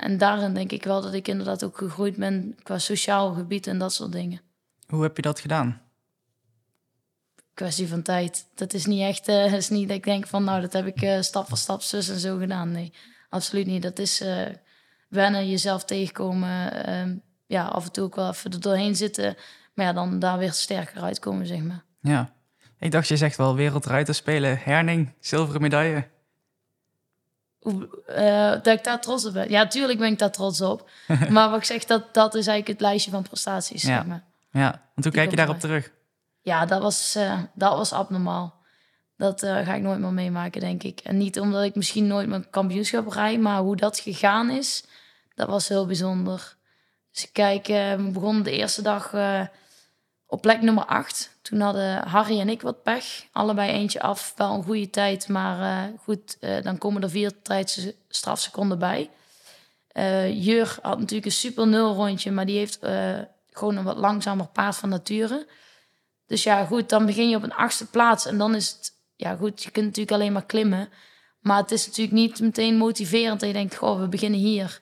[0.00, 3.78] en daarin denk ik wel dat ik inderdaad ook gegroeid ben qua sociaal gebied en
[3.78, 4.40] dat soort dingen.
[4.86, 5.83] Hoe heb je dat gedaan?
[7.54, 8.46] Kwestie van tijd.
[8.54, 11.02] Dat is niet echt, uh, is niet dat ik denk van, nou, dat heb ik
[11.02, 12.72] uh, stap voor stap zus en zo gedaan.
[12.72, 12.92] Nee,
[13.28, 13.82] absoluut niet.
[13.82, 14.46] Dat is uh,
[15.08, 16.88] wennen, jezelf tegenkomen.
[16.88, 19.36] Uh, ja, af en toe ook wel even er doorheen zitten.
[19.74, 21.84] Maar ja, dan daar weer sterker uitkomen, zeg maar.
[22.00, 22.32] Ja,
[22.78, 26.08] ik dacht, je zegt wel wereldruiter spelen, herning, zilveren medaille.
[28.62, 29.50] dat ik daar trots op ben.
[29.50, 30.90] Ja, tuurlijk ben ik daar trots op.
[31.30, 33.96] maar wat ik zeg, dat, dat is eigenlijk het lijstje van prestaties, ja.
[33.96, 34.24] zeg maar.
[34.50, 35.92] Ja, want hoe kijk je daarop terug?
[36.44, 38.62] Ja, dat was, uh, dat was abnormaal.
[39.16, 41.00] Dat uh, ga ik nooit meer meemaken, denk ik.
[41.00, 44.84] En niet omdat ik misschien nooit mijn kampioenschap rijd, maar hoe dat gegaan is,
[45.34, 46.56] dat was heel bijzonder.
[47.12, 49.14] Dus kijk, uh, we begonnen de eerste dag
[50.26, 51.38] op plek nummer 8.
[51.42, 53.26] Toen hadden Harry en ik wat pech.
[53.32, 58.78] Allebei eentje af, wel een goede tijd, maar goed, dan komen er vier tijdse strafseconden
[58.78, 59.10] bij.
[59.94, 63.18] Eh, Jur had natuurlijk een super nul rondje, maar die heeft eh,
[63.50, 65.46] gewoon een wat langzamer paard van nature.
[66.26, 68.26] Dus ja, goed, dan begin je op een achtste plaats.
[68.26, 70.88] En dan is het, ja goed, je kunt natuurlijk alleen maar klimmen.
[71.40, 74.80] Maar het is natuurlijk niet meteen motiverend dat je denkt, goh, we beginnen hier.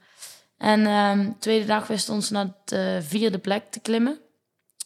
[0.57, 4.20] En ehm tweede dag wisten ons naar de vierde plek te klimmen.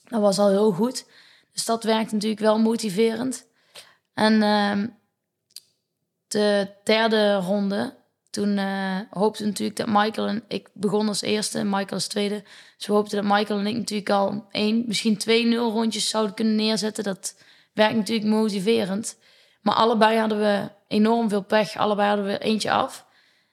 [0.05, 1.07] Dat was al heel goed.
[1.53, 3.47] Dus dat werkt natuurlijk wel motiverend.
[4.15, 4.89] En ehm,
[6.29, 7.97] de derde ronde,
[8.37, 12.45] toen eh, hoopten natuurlijk dat Michael en ik begon als eerste en Michael als tweede.
[12.77, 16.35] Dus we hoopten dat Michael en ik natuurlijk al één, misschien twee nul rondjes zouden
[16.35, 17.05] kunnen neerzetten.
[17.05, 17.37] Dat
[17.73, 19.19] werkt natuurlijk motiverend.
[19.61, 21.77] Maar allebei hadden we enorm veel pech.
[21.77, 23.07] Allebei hadden we eentje af.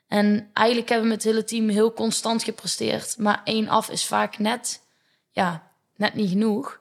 [0.07, 3.17] En eigenlijk hebben we met het hele team heel constant gepresteerd.
[3.17, 4.81] Maar één af is vaak net,
[5.31, 6.79] ja, net niet genoeg.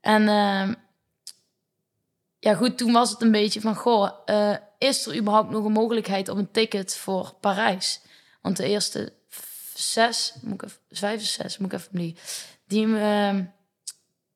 [0.00, 0.74] En ehm,
[2.38, 5.72] ja, goed, toen was het een beetje van, goh, eh, is er überhaupt nog een
[5.72, 8.00] mogelijkheid op een ticket voor Parijs?
[8.40, 9.12] Want de eerste
[9.74, 12.16] zes, moet ik even, vijf of zes, moet ik even die,
[12.66, 13.44] die ehm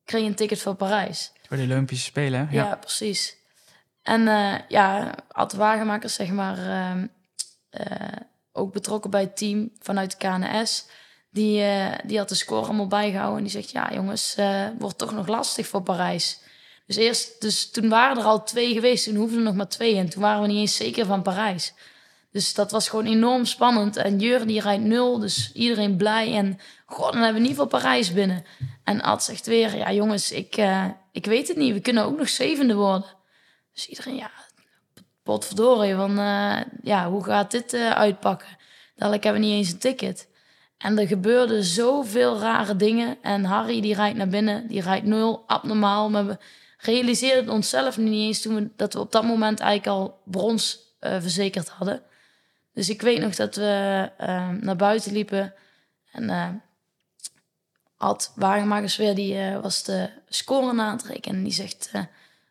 [0.06, 1.32] kregen een ticket voor Parijs.
[1.48, 2.48] Voor de Olympische Spelen.
[2.48, 2.54] hè?
[2.54, 3.36] Ja, precies.
[4.02, 7.06] En eh, ja, Ad Wagenmakers, zeg maar, ehm,
[7.70, 8.16] eh,
[8.52, 10.86] ook betrokken bij het team vanuit de KNS.
[11.30, 13.36] Die, eh, die had de score allemaal bijgehouden.
[13.36, 14.36] En die zegt, ja jongens,
[14.78, 16.40] wordt toch nog lastig voor Parijs.
[16.86, 19.96] Dus, eerst, dus toen waren er al twee geweest, toen hoefden er nog maar twee.
[19.96, 21.74] En toen waren we niet eens zeker van Parijs.
[22.36, 23.96] Dus dat was gewoon enorm spannend.
[23.96, 26.34] En Jur die rijdt nul, dus iedereen blij.
[26.34, 28.44] En god, dan hebben we in ieder geval Parijs binnen.
[28.84, 31.72] En Ad zegt weer, ja jongens, ik, eh, ik weet het niet.
[31.72, 33.14] We kunnen ook nog zevende worden.
[33.72, 34.30] Dus iedereen, ja,
[35.22, 35.94] potverdorie.
[35.94, 38.48] Van, eh, ja, hoe gaat dit eh, uitpakken?
[38.94, 40.28] Dadelijk hebben we niet eens een ticket.
[40.78, 43.18] En er gebeurden zoveel rare dingen.
[43.22, 46.10] En Harry die rijdt naar binnen, die rijdt nul, abnormaal.
[46.10, 46.38] Maar we
[46.86, 51.20] realiseerden onszelf niet eens toen we, dat we op dat moment eigenlijk al brons eh,
[51.20, 52.02] verzekerd hadden.
[52.72, 55.54] Dus ik weet nog dat we eh, naar buiten liepen.
[56.12, 56.48] En eh
[57.98, 61.20] Ad Wagenmakers weer, die was de score aan het.
[61.20, 61.90] En die zegt,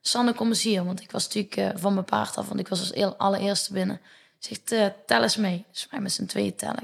[0.02, 0.86] Sanne, kom eens hier.
[0.86, 4.02] Want ik was natuurlijk van mijn paard af, want ik was als allereerste binnen.
[4.40, 4.68] Zegt,
[5.06, 5.66] tel eens mee.
[5.72, 6.84] Dus wij met z'n tweeën tellen.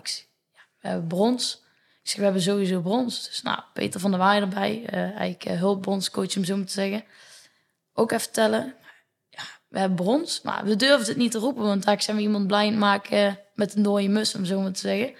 [0.53, 1.61] Ja, we hebben brons.
[2.03, 3.27] Ik zeg, we hebben sowieso brons.
[3.27, 4.85] Dus nou, Peter van der Waai erbij.
[4.85, 7.03] eigenlijk uh, hulpbondscoach, om zo maar te zeggen.
[7.93, 8.75] Ook even tellen.
[9.29, 10.41] Ja, we hebben brons.
[10.41, 13.75] Maar we durfden het niet te roepen, want daar zijn we iemand het maken met
[13.75, 15.15] een dode mus, om zo maar te zeggen.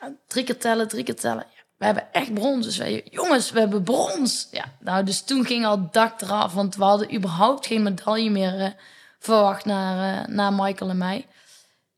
[0.00, 1.46] Ja, drie keer tellen, drie keer tellen.
[1.76, 2.66] We hebben echt brons.
[2.66, 4.48] Dus wij, jongens, we hebben brons.
[4.50, 8.60] Ja, nou, dus toen ging al dak eraf, want we hadden überhaupt geen medaille meer
[8.60, 8.70] eh,
[9.18, 11.26] verwacht naar, eh, naar Michael en mij.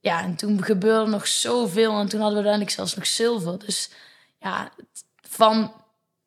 [0.01, 3.59] Ja, en toen gebeurde nog zoveel en toen hadden we uiteindelijk zelfs nog zilver.
[3.59, 3.91] Dus
[4.39, 4.71] ja,
[5.29, 5.73] van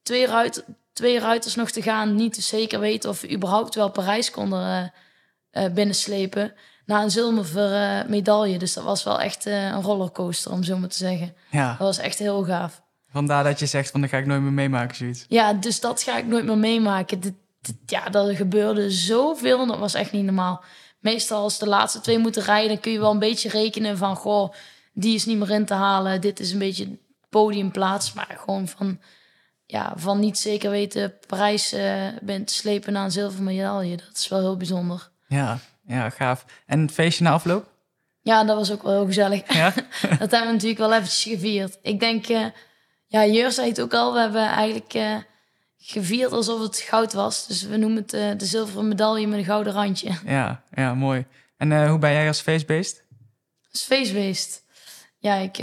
[0.03, 0.63] twee, ruit,
[0.99, 4.91] twee ruiters nog te gaan, niet te zeker weten of we überhaupt wel Parijs konden
[5.51, 6.53] eh, eh, binnenslepen.
[6.85, 8.57] Naar een zilveren eh, medaille.
[8.57, 11.35] Dus dat was wel echt een rollercoaster, om zo maar te zeggen.
[11.51, 12.81] Ja, Dat was echt heel gaaf.
[13.11, 15.25] vandaar dat je zegt van, dat ga ik nooit meer meemaken, zoiets.
[15.27, 17.19] Ja, dus dat ga ik nooit meer meemaken.
[17.19, 20.63] Dit, dit- ja, er gebeurde zoveel en dat was echt niet normaal.
[20.99, 24.15] Meestal als de laatste twee moeten rijden, dan kun je wel een beetje rekenen van...
[24.15, 24.53] goh,
[24.93, 26.21] die is niet meer in te halen.
[26.21, 28.13] Dit is een beetje podiumplaats.
[28.13, 28.99] Maar gewoon van,
[29.71, 33.95] ja, van niet zeker weten Parijs eh bent te slepen naar een zilveren medaille.
[33.95, 35.09] Dat is wel heel bijzonder.
[35.27, 36.45] Ja, ja, gaaf.
[36.65, 37.71] En het feestje na afloop?
[38.21, 39.53] Ja, dat was ook wel heel gezellig.
[39.53, 39.73] Ja?
[40.19, 41.77] dat hebben we natuurlijk wel eventjes gevierd.
[41.81, 42.45] Ik denk, eh,
[43.07, 44.13] ja, Jur zei het ook al.
[44.13, 45.15] We hebben eigenlijk eh,
[45.77, 47.47] gevierd alsof het goud was.
[47.47, 50.11] Dus we noemen het de zilveren medaille met een gouden randje.
[50.25, 51.25] Ja, ja, mooi.
[51.57, 53.03] En hoe ben jij als feestbeest?
[53.71, 54.63] Is feestbeest.
[55.17, 55.57] Ja, ik...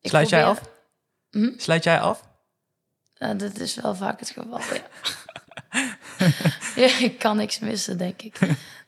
[0.00, 0.60] ik Sluit jij af?
[1.30, 1.50] Hm?
[1.56, 2.30] Sluit jij af?
[3.22, 4.82] Ja, dat is wel vaak het geval, ja.
[6.82, 6.98] ja.
[6.98, 8.38] Ik kan niks missen, denk ik.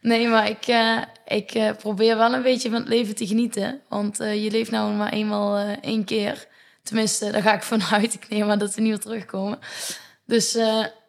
[0.00, 3.80] Nee, maar ik, eh, ik eh, probeer wel een beetje van het leven te genieten.
[3.88, 6.46] Want eh, je leeft nou maar eenmaal één keer.
[6.82, 8.14] Tenminste, daar ga ik vanuit.
[8.14, 9.58] Ik neem maar dat we niet meer terugkomen.
[10.26, 10.58] Dus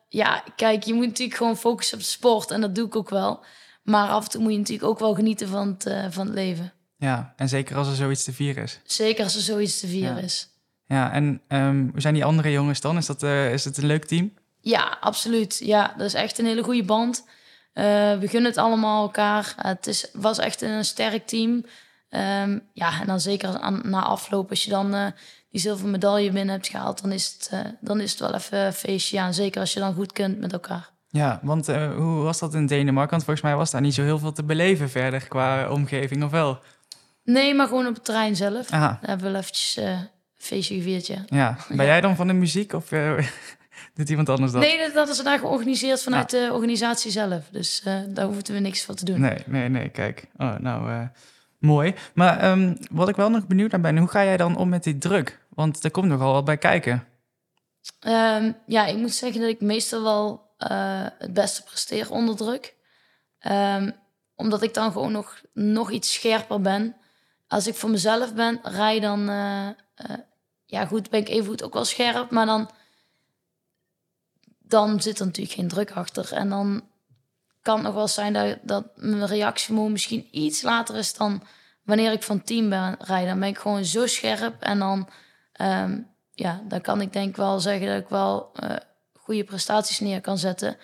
[0.10, 2.52] ja, kijk, je moet natuurlijk gewoon focussen op de sport.
[2.52, 3.46] En dat doe ik ook wel.
[3.84, 6.74] Maar af en toe moet je natuurlijk ook wel genieten van het, van het leven.
[6.98, 8.80] Ja, en zeker als er zoiets te vieren is.
[8.84, 10.22] Zeker als er zoiets te vieren Ja.
[10.22, 10.50] is.
[10.88, 12.98] Ja, en ehm, hoe zijn die andere jongens dan?
[12.98, 14.34] Is, dat, eh, is het een leuk team?
[14.62, 15.60] Ja, absoluut.
[15.63, 17.26] Ja, dat is echt een hele goede band.
[17.74, 17.84] Eh,
[18.17, 19.54] we gunnen het allemaal elkaar.
[19.58, 21.65] Eh, het is, was echt een sterk team.
[22.10, 25.13] Ehm, ja, en dan zeker aan, na afloop, als je dan
[25.50, 28.74] die zilveren medaille binnen hebt gehaald, dan is het, dan is het wel even een
[28.74, 29.15] feestje.
[29.15, 30.89] Ja, en zeker als je dan goed kunt met elkaar.
[31.08, 33.12] Ja, want hoe was dat in Denemarken?
[33.12, 36.32] Want volgens mij was daar niet zo heel veel te beleven verder qua omgeving, of
[36.32, 36.60] wel?
[37.24, 38.71] Nee, maar gewoon op het terrein zelf.
[38.71, 39.80] Aha, Dan hebben we wel eventjes
[40.46, 41.58] feestje gevierd, ja.
[41.70, 43.18] Ben jij dan van de muziek of eh,
[43.96, 44.62] doet iemand anders dat?
[44.62, 47.48] Nee, dat, dat is daar georganiseerd vanuit de organisatie zelf.
[47.52, 49.20] Dus eh, daar hoefden we niks voor te doen.
[49.20, 50.28] Nee, nee, nee, kijk.
[50.38, 51.08] Oh, nou, eh,
[51.60, 51.96] Mooi.
[52.14, 54.84] Maar ehm, wat ik wel nog benieuwd naar ben, hoe ga jij dan om met
[54.84, 55.40] die druk?
[55.50, 57.08] Want er komt nogal wat bij kijken.
[58.00, 60.44] Ehm, ja, ik moet zeggen dat ik meestal wel
[61.18, 62.76] het beste presteer onder druk.
[63.40, 63.92] Ehm,
[64.36, 66.96] omdat ik dan gewoon nog, nog iets scherper ben.
[67.48, 69.30] Als ik voor mezelf ben, rij dan...
[70.65, 72.32] ja goed, ben ik even goed ook wel scherp.
[72.32, 72.69] Maar dan,
[74.60, 76.34] dan zit er natuurlijk geen druk achter.
[76.34, 76.84] En dan
[77.62, 81.43] kan het nog wel zijn dat, dat mijn reactievermogen misschien iets later is dan
[81.84, 83.30] wanneer ik van team ben rijden.
[83.30, 85.10] Dan ben ik gewoon zo scherp en dan,
[85.51, 85.99] ehm,
[86.32, 88.75] ja, dan kan ik denk wel zeggen dat ik wel eh,
[89.13, 90.78] goede prestaties neer kan zetten.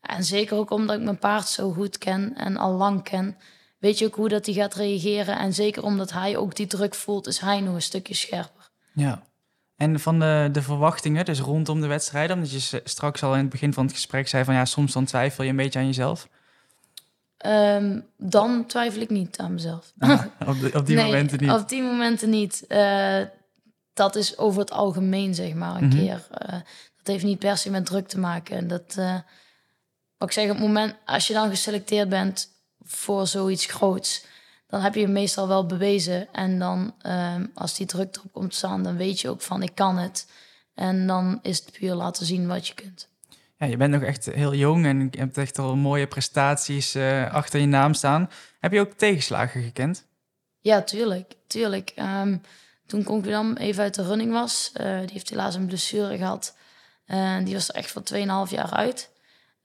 [0.00, 3.36] En zeker ook omdat ik mijn paard zo goed ken en al lang ken,
[3.78, 5.38] weet je ook hoe dat hij gaat reageren.
[5.38, 8.63] En zeker omdat hij ook die druk voelt, is hij nog een stukje scherper.
[8.94, 9.22] Ja.
[9.76, 13.48] En van de, de verwachtingen, dus rondom de wedstrijden, omdat je straks al in het
[13.48, 16.28] begin van het gesprek zei van ja, soms dan twijfel je een beetje aan jezelf.
[17.36, 19.92] Ehm, dan twijfel ik niet aan mezelf.
[20.46, 21.50] op, de- op die nee, momenten niet.
[21.50, 22.66] Op die momenten niet.
[22.66, 23.20] Eh,
[23.92, 25.96] dat is over het algemeen, zeg maar, een Mhm.
[25.98, 26.26] keer.
[26.30, 26.48] Eh,
[26.96, 28.56] dat heeft niet per se met druk te maken.
[28.56, 29.14] En dat, eh,
[30.18, 32.48] wat ik zeg, op het moment als je dan geselecteerd bent
[32.82, 34.24] voor zoiets groots,
[34.74, 36.32] dan heb je je meestal wel bewezen.
[36.32, 39.62] En dan, ehm, als die druk erop komt te staan, dan weet je ook van,
[39.62, 40.30] ik kan het.
[40.74, 43.08] En dan is het puur laten zien wat je kunt.
[43.56, 47.32] Ja, je bent nog echt heel jong en je hebt echt al mooie prestaties eh,
[47.32, 48.30] achter je naam staan.
[48.60, 50.06] Heb je ook tegenslagen gekend?
[50.60, 51.34] Ja, tuurlijk.
[51.46, 51.92] tuurlijk.
[51.94, 52.36] Ehm,
[52.86, 56.56] toen Conquidam even uit de running was, eh, die heeft helaas een blessure gehad.
[57.06, 59.10] En die was er echt voor 2,5 jaar uit.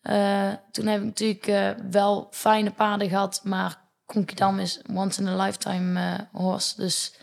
[0.02, 5.46] Eh, toen heb ik natuurlijk wel fijne paarden gehad, maar Conquidam is once in a
[5.46, 6.76] lifetime eh, horse.
[6.76, 7.14] Dus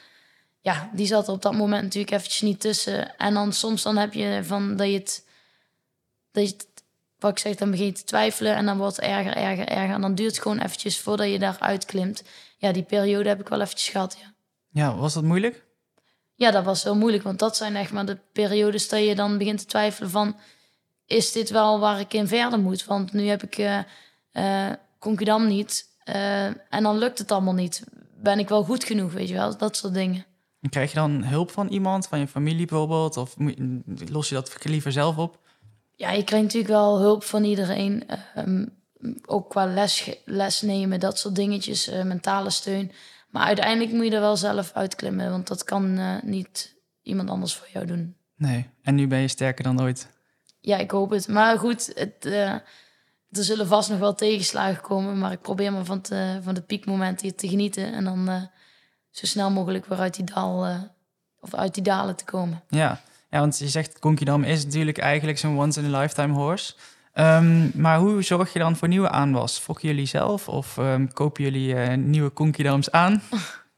[0.61, 3.17] ja, die zat er op dat moment natuurlijk eventjes niet tussen.
[3.17, 5.27] En dan soms dan heb je van dat je het,
[6.33, 6.67] dat je het,
[7.19, 9.95] wat ik zeg, dan begin je te twijfelen en dan wordt het erger, erger, erger.
[9.95, 12.23] En dan duurt het gewoon eventjes voordat je daaruit klimt.
[12.59, 14.35] Ja, die periode heb ik wel eventjes gehad, ja.
[14.69, 15.65] Ja, was dat moeilijk?
[16.35, 19.39] Ja, dat was heel moeilijk, want dat zijn echt maar de periodes dat je dan
[19.39, 20.37] begint te twijfelen van...
[21.07, 22.85] is dit wel waar ik in verder moet?
[22.85, 23.59] Want nu heb ik
[24.33, 27.85] eh, Concudam niet eh, en dan lukt het allemaal niet.
[28.23, 29.57] Ben ik wel goed genoeg, weet je wel?
[29.57, 30.25] Dat soort dingen.
[30.61, 33.17] En krijg je dan hulp van iemand, van je familie bijvoorbeeld?
[33.17, 33.37] Of
[34.09, 35.39] los je dat liever zelf op?
[35.95, 38.05] Ja, je krijgt natuurlijk wel hulp van iedereen.
[38.35, 38.67] ehm,
[39.27, 42.93] ook qua les, les nemen, dat soort dingetjes, eh, mentale steun.
[43.31, 47.55] Maar uiteindelijk moet je er wel zelf uitklimmen, want dat kan eh, niet iemand anders
[47.55, 48.17] voor jou doen.
[48.37, 48.69] Nee.
[48.83, 50.09] En nu ben je sterker dan ooit.
[50.61, 51.29] Ja, ik hoop het.
[51.29, 52.29] Maar goed, het,
[53.31, 55.19] er zullen vast nog wel tegenslagen komen.
[55.19, 57.93] Maar ik probeer me van, te, van de piekmomenten hier te genieten.
[57.93, 58.43] En dan eh,
[59.11, 60.81] zo snel mogelijk weer uit die, dal, eh,
[61.41, 62.63] of uit die dalen te komen.
[62.69, 63.01] Ja.
[63.31, 66.75] ja, want je zegt Conquidam is natuurlijk eigenlijk zo'n once-in-a-lifetime horse.
[67.13, 69.59] Ehm, maar hoe zorg je dan voor nieuwe aanwas?
[69.59, 73.23] Fokken jullie zelf of ehm, kopen jullie eh, nieuwe Conquidams aan?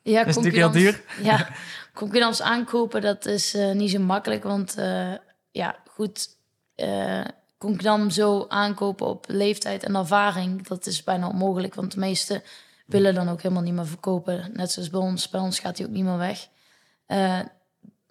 [0.03, 1.49] Ja, Dat is natuurlijk heel concurrents- Ja,
[2.01, 4.43] concurrents aankopen, dat is niet zo makkelijk.
[4.43, 4.75] Want
[5.51, 6.29] ja, goed,
[7.59, 11.75] eh concurrent zo aankopen op leeftijd en ervaring, dat is bijna onmogelijk.
[11.75, 12.43] Want de meesten
[12.87, 14.51] willen dan ook helemaal niet meer verkopen.
[14.53, 16.49] Net zoals bij ons, bij ons gaat hij ook niet meer weg.
[17.07, 17.41] Eh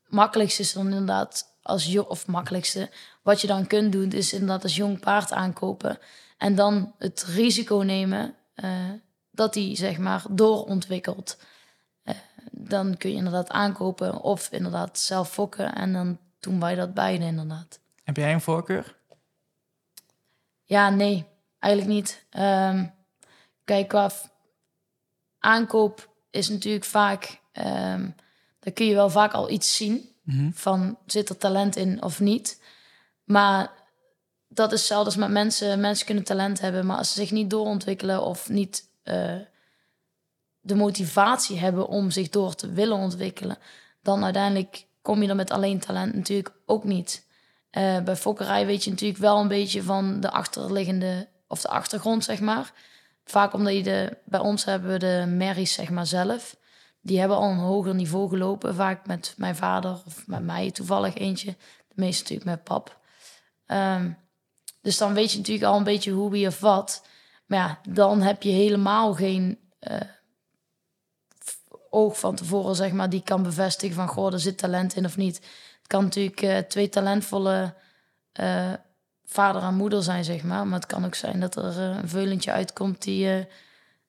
[0.07, 2.89] makkelijkste is dan inderdaad als of makkelijkste,
[3.21, 5.97] wat je dan kunt doen, is inderdaad als jong paard aankopen.
[6.38, 8.69] En dan het risico nemen eh,
[9.31, 11.38] dat hij zeg maar doorontwikkelt
[12.51, 15.75] dan kun je inderdaad aankopen of inderdaad zelf fokken.
[15.75, 17.79] En dan doen wij dat beide inderdaad.
[18.03, 18.96] Heb jij een voorkeur?
[20.67, 21.25] Ja, nee,
[21.60, 22.25] eigenlijk niet.
[22.30, 22.86] Ehm,
[23.63, 24.12] kijk, qua
[25.39, 27.41] aankoop is natuurlijk vaak...
[27.51, 28.10] ehm
[28.60, 30.51] daar kun je wel vaak al iets zien Mhm.
[30.51, 32.62] van zit er talent in of niet.
[33.23, 33.71] Maar
[34.47, 35.80] dat is zelfs met mensen.
[35.80, 39.36] Mensen kunnen talent hebben, maar als ze zich niet doorontwikkelen of niet eh,
[40.60, 43.58] de motivatie hebben om zich door te willen ontwikkelen,
[44.01, 47.26] dan uiteindelijk kom je er met alleen talent natuurlijk ook niet.
[47.69, 52.23] Eh, bij fokkerij weet je natuurlijk wel een beetje van de achterliggende of de achtergrond,
[52.23, 52.73] zeg maar.
[53.25, 56.58] Vaak omdat je de, bij ons hebben we de merries, zeg maar, zelf.
[57.01, 58.75] Die hebben al een hoger niveau gelopen.
[58.75, 61.56] Vaak met mijn vader of met mij toevallig eentje.
[61.88, 62.99] De meeste natuurlijk met pap.
[63.65, 64.12] Ehm,
[64.82, 67.06] dus dan weet je natuurlijk al een beetje hoe, wie of wat.
[67.45, 70.01] Maar ja, dan heb je helemaal geen eh,
[71.89, 75.17] oog van tevoren, zeg maar, die kan bevestigen van, goh, er zit talent in of
[75.17, 75.41] niet.
[75.88, 77.73] Het kan natuurlijk eh, twee talentvolle
[78.32, 78.73] eh,
[79.26, 80.67] vader en moeder zijn, zeg maar.
[80.67, 83.45] Maar het kan ook zijn dat er eh, een veulentje uitkomt die, eh,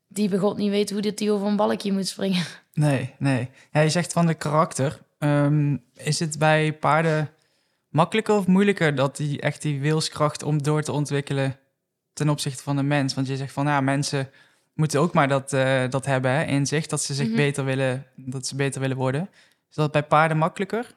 [0.09, 2.45] die bij God niet weet hoe dit die over een balkje moet springen.
[2.73, 3.51] Nee, nee.
[3.73, 4.99] Ja, je zegt van de karakter.
[5.19, 7.31] Ehm, is het bij paarden
[7.89, 11.57] makkelijker of moeilijker dat die echt die wilskracht om door te ontwikkelen
[12.13, 13.15] ten opzichte van de mens?
[13.15, 14.31] Want je zegt van ja, mensen
[14.75, 15.51] moeten ook maar dat,
[15.91, 17.37] dat hebben hè, in zich, dat ze zich Mhm.
[17.37, 19.29] beter willen, dat ze beter willen worden.
[19.71, 20.95] Is dat bij paarden makkelijker?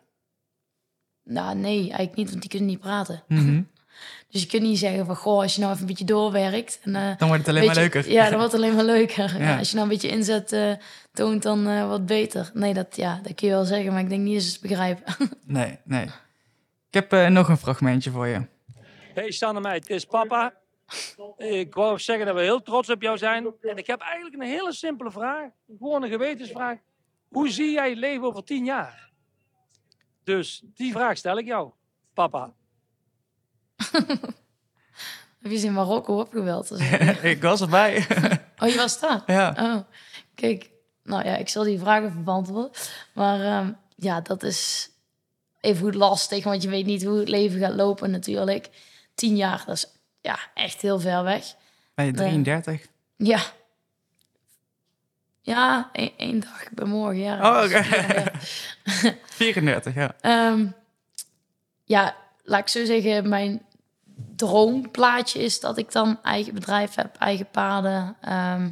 [1.24, 3.24] Nou, nee, eigenlijk niet, want die kunnen niet praten.
[3.28, 3.62] Mhm.
[4.30, 6.80] Dus je kunt niet zeggen van, goh, als je nou even een beetje doorwerkt...
[6.84, 8.12] En, eh, Dan wordt het alleen maar leuker.
[8.12, 9.34] Ja, dan wordt het alleen maar leuker.
[9.40, 9.50] Ja.
[9.50, 10.72] Ja, als je nou een beetje inzet eh,
[11.14, 12.52] toont, dan eh, wat beter.
[12.54, 14.62] Nee, dat, ja, dat kun je wel zeggen, maar ik denk niet dat ze het
[14.62, 15.04] begrijpen.
[15.46, 16.06] Nee, nee.
[16.88, 18.48] Ik heb eh, nog een fragmentje voor je.
[19.14, 20.54] Hey Sanne meid, het is papa.
[21.38, 23.54] Ik wou zeggen dat we heel trots op jou zijn.
[23.62, 25.50] En ik heb eigenlijk een hele simpele vraag.
[25.80, 26.78] Gewoon een gewetensvraag.
[27.28, 29.11] Hoe zie jij het leven over tien jaar?
[30.24, 31.72] Dus die vraag stel ik jou,
[32.14, 32.54] papa.
[35.42, 36.72] Heb je ze in Marokko opgebeld?
[37.22, 38.06] ik was erbij.
[38.62, 39.24] Oh, je was daar?
[39.26, 39.56] ja.
[39.60, 39.80] Oh,
[40.36, 40.70] kijk.
[41.04, 42.72] Nou ja, ik zal die vraag even beantwoorden.
[43.14, 44.90] Maar ehm, ja, dat is
[45.62, 48.70] even goed lastig, want je weet niet hoe het leven gaat lopen natuurlijk.
[49.16, 49.88] Tien jaar, dat is
[50.22, 51.56] ja, echt heel ver weg.
[51.94, 52.88] Ben je 33?
[53.18, 53.42] Ja.
[55.42, 56.62] Ja, één, één dag.
[56.64, 57.36] Ik ben morgen, ja.
[57.36, 57.78] Oh, oké.
[57.78, 58.32] Ja, ja.
[59.26, 60.16] 34, ja.
[60.22, 60.68] Ehm,
[61.84, 63.62] ja, laat ik zo zeggen, mijn
[64.36, 68.70] droomplaatje is dat ik dan eigen bedrijf heb, eigen paarden ehm,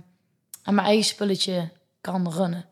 [0.63, 1.69] en mijn eigen spulletje
[2.01, 2.65] kan runnen.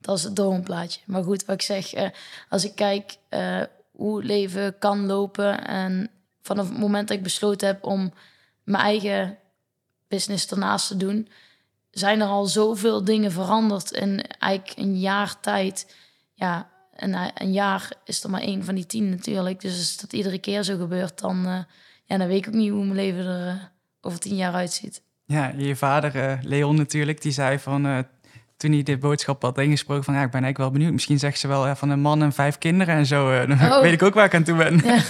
[0.00, 1.00] Dat is het droomplaatje.
[1.06, 2.08] Maar goed, wat ik zeg, eh,
[2.48, 6.10] als ik kijk eh, hoe leven kan lopen en
[6.42, 8.12] vanaf het moment dat ik besloten heb om
[8.64, 9.38] mijn eigen
[10.08, 11.28] business ernaast te doen,
[11.98, 15.96] zijn er al zoveel dingen veranderd in eigenlijk een jaar tijd.
[16.34, 19.60] Ja, en een jaar is er maar één van die tien natuurlijk.
[19.60, 21.58] Dus als dat iedere keer zo gebeurt, dan, eh,
[22.04, 23.54] ja, dan weet ik ook niet hoe mijn leven er eh,
[24.00, 25.02] over tien jaar uitziet.
[25.26, 28.06] Ja, je vader, eh, Leon natuurlijk, die zei van...
[28.56, 30.14] toen hij de boodschap had ingesproken van...
[30.14, 30.92] ja, ik ben eigenlijk wel benieuwd.
[30.92, 33.30] Misschien zegt ze wel van een man en vijf kinderen en zo.
[33.46, 33.80] dan Oh.
[33.80, 34.80] weet ik ook waar ik aan toe ben.
[34.84, 35.02] Ja,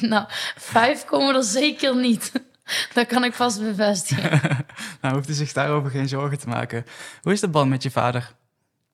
[0.08, 0.24] nou,
[0.56, 2.32] vijf komen er zeker niet.
[2.94, 4.66] Dat kan ik vast bevestigen.
[5.14, 6.84] hoeft u zich daarover geen zorgen te maken.
[7.22, 8.34] Hoe is de band met je vader?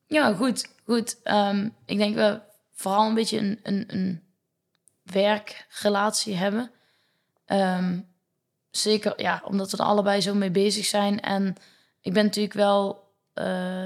[0.05, 0.69] Ja, goed.
[0.85, 1.17] goed.
[1.23, 2.41] Ehm, ik denk we
[2.73, 4.23] vooral een beetje een, een, een
[5.03, 6.71] werkrelatie hebben.
[7.45, 7.99] Ehm,
[8.71, 11.21] zeker, ja, omdat we er allebei zo mee bezig zijn.
[11.21, 11.55] En
[12.01, 13.11] ik ben natuurlijk wel...
[13.33, 13.85] eh,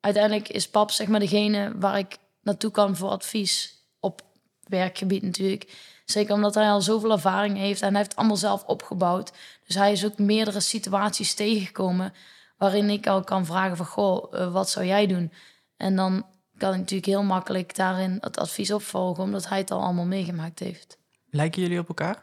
[0.00, 3.84] uiteindelijk is pap zeg maar degene waar ik naartoe kan voor advies.
[4.00, 4.22] Op
[4.68, 5.72] werkgebied natuurlijk.
[6.04, 7.82] Zeker omdat hij al zoveel ervaring heeft.
[7.82, 9.32] En hij heeft het allemaal zelf opgebouwd.
[9.72, 12.12] Dus hij is ook meerdere situaties tegengekomen...
[12.56, 13.86] waarin ik al kan vragen van...
[13.86, 15.32] Goh, eh, wat zou jij doen?
[15.76, 19.22] En dan kan ik natuurlijk heel makkelijk daarin het advies opvolgen...
[19.22, 20.98] omdat hij het al allemaal meegemaakt heeft.
[21.30, 22.22] Lijken jullie op elkaar?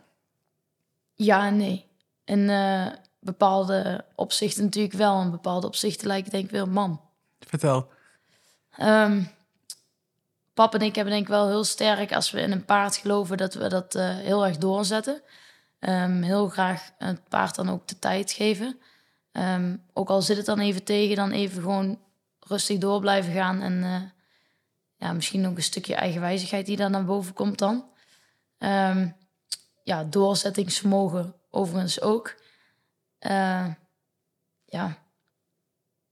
[1.14, 1.86] Ja en nee.
[2.26, 2.88] In eh,
[3.20, 5.22] bepaalde opzichten natuurlijk wel.
[5.22, 7.02] In bepaalde opzichten lijken denk ik wel op mam.
[7.40, 7.88] Vertel.
[8.78, 9.24] Ehm
[10.54, 12.14] pap en ik hebben denk ik wel heel sterk...
[12.14, 15.22] als we in een paard geloven, dat we dat eh, heel erg doorzetten.
[15.80, 18.80] Ehm, heel graag het paard dan ook de tijd geven.
[19.32, 22.00] Ehm, ook al zit het dan even tegen, dan even gewoon
[22.40, 23.62] rustig door blijven gaan.
[23.62, 24.02] En eh,
[24.96, 27.86] ja, misschien ook een stukje eigenwijzigheid die daar naar boven komt dan.
[28.58, 29.10] Ehm,
[29.84, 32.36] ja, doorzettingsvermogen overigens ook.
[33.20, 33.68] Eh,
[34.66, 34.86] ja,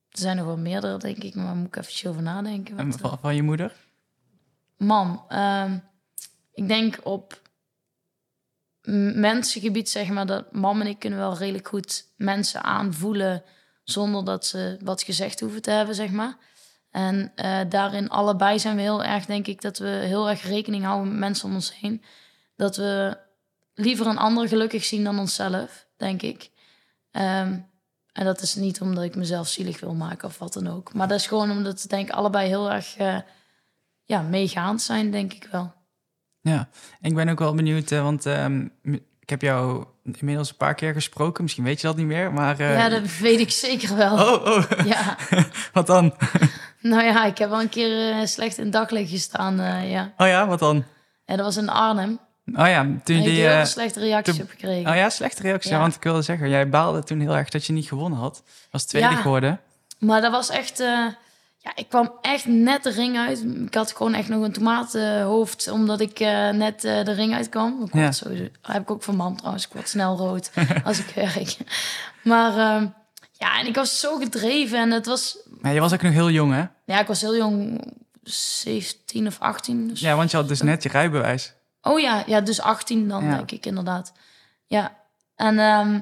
[0.09, 2.77] er zijn nog wel meerdere, denk ik, maar daar moet ik even over nadenken.
[2.77, 3.75] En eh, van, van je moeder?
[4.77, 5.25] Mam,
[6.51, 7.41] ik denk op
[9.15, 13.43] mensengebied, zeg maar, dat mam en ik kunnen wel redelijk goed mensen aanvoelen
[13.83, 16.37] zonder dat ze wat gezegd hoeven te hebben, zeg maar.
[16.91, 20.83] En eh, daarin allebei zijn we heel erg, denk ik, dat we heel erg rekening
[20.83, 22.03] houden met mensen om ons heen.
[22.55, 23.17] Dat we
[23.73, 26.49] liever een ander gelukkig zien dan onszelf, denk ik.
[27.11, 27.59] Ehm,
[28.11, 30.93] en dat is niet omdat ik mezelf zielig wil maken of wat dan ook.
[30.93, 33.19] Maar dat is gewoon omdat we denk ik allebei heel erg eh,
[34.03, 35.73] ja, meegaand zijn, denk ik wel.
[36.47, 36.67] Ja,
[37.01, 38.67] ik ben ook wel benieuwd, eh, want ehm,
[39.19, 39.85] ik heb jou
[40.19, 41.43] inmiddels een paar keer gesproken.
[41.43, 42.59] Misschien weet je dat niet meer, maar...
[42.59, 44.13] eh, ja, dat weet ik zeker wel.
[44.13, 44.63] Oh, oh.
[44.85, 45.17] Ja,
[45.73, 46.13] wat dan?
[46.81, 50.13] nou ja, ik heb wel een keer eh, slecht in daglicht gestaan, ja.
[50.17, 50.83] Oh ja, wat dan?
[51.25, 52.19] En dat was in Arnhem.
[52.53, 53.47] Oh ja, toen ik die...
[53.47, 54.89] heel slechte reacties toen- op gekregen.
[54.91, 55.71] Oh ja, slechte reactie.
[55.71, 55.79] Ja.
[55.79, 58.43] Want ik wilde zeggen, jij baalde toen heel erg dat je niet gewonnen had.
[58.71, 59.15] Was tweede Ja.
[59.15, 59.59] geworden.
[59.99, 60.83] Maar dat was echt...
[61.67, 63.43] ja, ik kwam echt net de ring uit.
[63.65, 67.83] Ik had gewoon echt nog een tomatenhoofd, omdat ik eh, net eh, de ring uitkwam.
[67.83, 68.11] Ik Ja.
[68.11, 69.65] sowieso, heb ik ook van man trouwens.
[69.65, 70.51] Ik word snel rood
[70.85, 71.57] als ik werk.
[72.23, 72.87] Maar ehm,
[73.31, 75.37] ja, en ik was zo gedreven en het was...
[75.61, 76.65] Maar je was ook nog heel jong, hè?
[76.85, 77.81] Ja, ik was heel jong,
[78.23, 79.87] 17 of 18.
[79.87, 81.53] Dus Ja, want je had dus net je rijbewijs.
[81.81, 83.35] Oh ja, ja, dus 18 dan, Ja.
[83.35, 84.11] denk ik inderdaad.
[84.67, 84.95] Ja,
[85.35, 85.99] en ehm,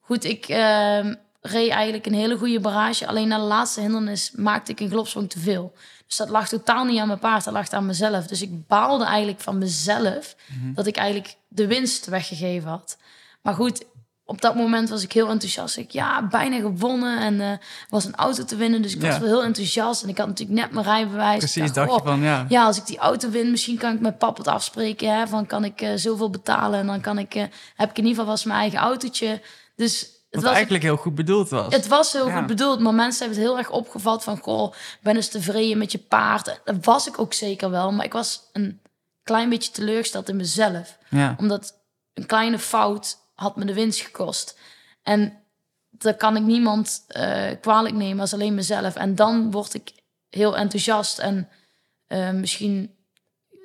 [0.00, 3.06] goed, ik ehm, reed eigenlijk een hele goede barrage.
[3.06, 5.72] Alleen na de laatste hindernis maakte ik een glopsprong te veel.
[6.06, 8.26] Dus dat lag totaal niet aan mijn paard, dat lag aan mezelf.
[8.26, 10.36] Dus ik baalde eigenlijk van mezelf
[10.74, 12.96] dat ik eigenlijk de winst weggegeven had.
[13.42, 13.84] Maar goed,
[14.24, 15.76] op dat moment was ik heel enthousiast.
[15.76, 18.82] Ik ja, bijna gewonnen en eh was een auto te winnen.
[18.82, 19.08] Dus ik Ja.
[19.08, 20.02] was wel heel enthousiast.
[20.02, 21.32] En ik had natuurlijk net mijn rijbewijs.
[21.32, 22.46] Ik Precies, dacht, dacht je oh, van ja.
[22.48, 25.14] ja, als ik die auto win, misschien kan ik met pap het afspreken.
[25.18, 27.44] Hè, van kan ik eh, zoveel betalen en dan kan ik, eh,
[27.76, 29.42] heb ik in ieder geval was mijn eigen autootje.
[29.76, 31.74] Dus het was, eigenlijk heel goed bedoeld was.
[31.74, 32.38] het was heel Ja.
[32.38, 34.38] goed bedoeld, maar mensen hebben het heel erg opgevat van...
[34.38, 34.72] Goh,
[35.02, 36.60] ben eens tevreden met je paard.
[36.64, 38.80] Dat was ik ook zeker wel, maar ik was een
[39.22, 40.98] klein beetje teleurgesteld in mezelf.
[41.08, 41.34] Ja.
[41.38, 41.80] Omdat
[42.14, 44.58] een kleine fout had me de winst gekost.
[45.02, 45.42] En
[45.90, 48.94] dat kan ik niemand eh, kwalijk nemen als alleen mezelf.
[48.94, 49.92] En dan word ik
[50.28, 51.48] heel enthousiast en
[52.06, 52.94] eh, misschien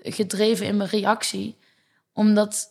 [0.01, 1.57] gedreven in mijn reactie.
[2.13, 2.69] Omdat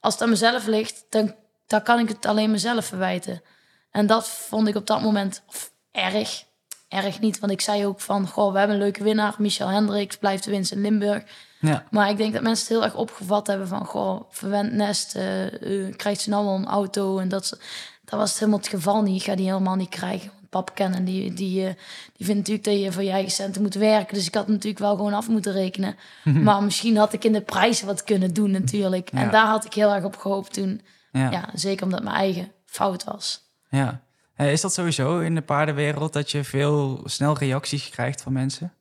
[0.00, 1.34] als het aan mezelf ligt, dan,
[1.70, 3.42] dan kan ik het alleen mezelf verwijten.
[3.90, 6.44] En dat vond ik op dat moment of, erg.
[6.88, 8.28] Erg niet, want ik zei ook van...
[8.28, 9.34] Goh, we hebben een leuke winnaar.
[9.38, 11.22] Michel Hendricks blijft de winst in Limburg.
[11.60, 11.84] Ja.
[11.90, 13.86] Maar ik denk dat mensen het heel erg opgevat hebben van...
[13.86, 17.18] Goh, verwend nest, eh, krijgt ze nou wel een auto?
[17.18, 17.58] En dat,
[18.04, 19.20] dat was het helemaal het geval niet.
[19.20, 20.30] Ik ga die helemaal niet krijgen.
[20.34, 21.74] Want Pap kennen, die, die, eh,
[22.16, 24.14] die vindt natuurlijk dat je voor je eigen centen moet werken.
[24.14, 25.96] Dus ik had natuurlijk wel gewoon af moeten rekenen.
[26.24, 29.10] Maar misschien had ik in de prijzen wat kunnen doen natuurlijk.
[29.12, 29.18] Ja.
[29.18, 30.80] En daar had ik heel erg op gehoopt toen.
[31.12, 31.30] Ja.
[31.30, 33.42] Ja, zeker omdat mijn eigen fout was.
[33.68, 34.02] ja.
[34.34, 38.72] Eh, Is dat sowieso in de paardenwereld dat je veel snel reacties krijgt van mensen?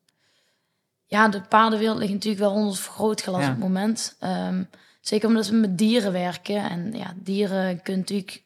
[1.06, 3.46] Ja, de paardenwereld ligt natuurlijk wel onder vergrootglas Ja.
[3.48, 4.16] op het moment.
[4.20, 4.64] Ehm,
[5.02, 6.70] zeker omdat we met dieren werken.
[6.70, 8.44] En ja, dieren kunnen natuurlijk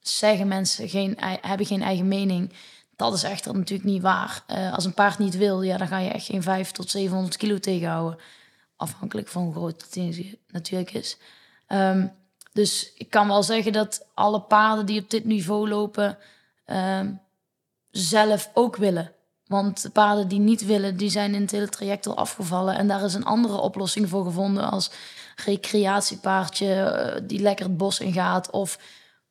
[0.00, 2.52] zeggen mensen geen, hebben geen eigen mening.
[2.96, 4.42] Dat is echter natuurlijk niet waar.
[4.46, 7.36] Eh, als een paard niet wil, ja, dan ga je echt geen 5 tot 700
[7.36, 8.18] kilo tegenhouden.
[8.76, 11.18] Afhankelijk van hoe groot het natuurlijk is.
[11.66, 12.06] Ehm,
[12.56, 16.18] dus ik kan wel zeggen dat alle paarden die op dit niveau lopen...
[16.64, 17.12] ehm,
[17.90, 19.12] zelf ook willen.
[19.46, 22.76] Want de paarden die niet willen, die zijn in het hele traject al afgevallen.
[22.76, 24.90] En daar is een andere oplossing voor gevonden als
[25.44, 28.50] recreatiepaardje eh, die lekker het bos in gaat.
[28.50, 28.78] Of,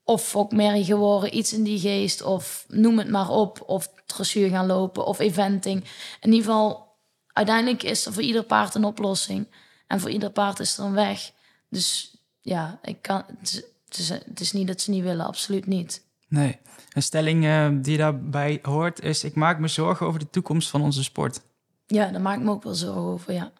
[0.03, 2.21] of fokmerrie geworden, iets in die geest.
[2.21, 3.63] Of noem het maar op.
[3.65, 5.83] Of dressuur gaan lopen of eventing.
[6.21, 6.87] In ieder geval,
[7.27, 9.47] uiteindelijk is er voor ieder paard een oplossing.
[9.87, 11.31] En voor ieder paard is er een weg.
[11.69, 12.14] Dus
[12.45, 16.05] ja, ik kan, het, is, het, is, niet dat ze niet willen, absoluut niet.
[16.27, 16.57] Nee.
[16.93, 20.81] Een stelling eh, die daarbij hoort is: ik maak me zorgen over de toekomst van
[20.81, 21.41] onze sport.
[21.87, 23.51] Ja, daar maak ik me ook wel zorgen over, ja.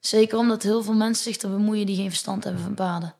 [0.00, 3.14] Zeker omdat heel veel mensen zich er bemoeien die geen verstand hebben van paarden.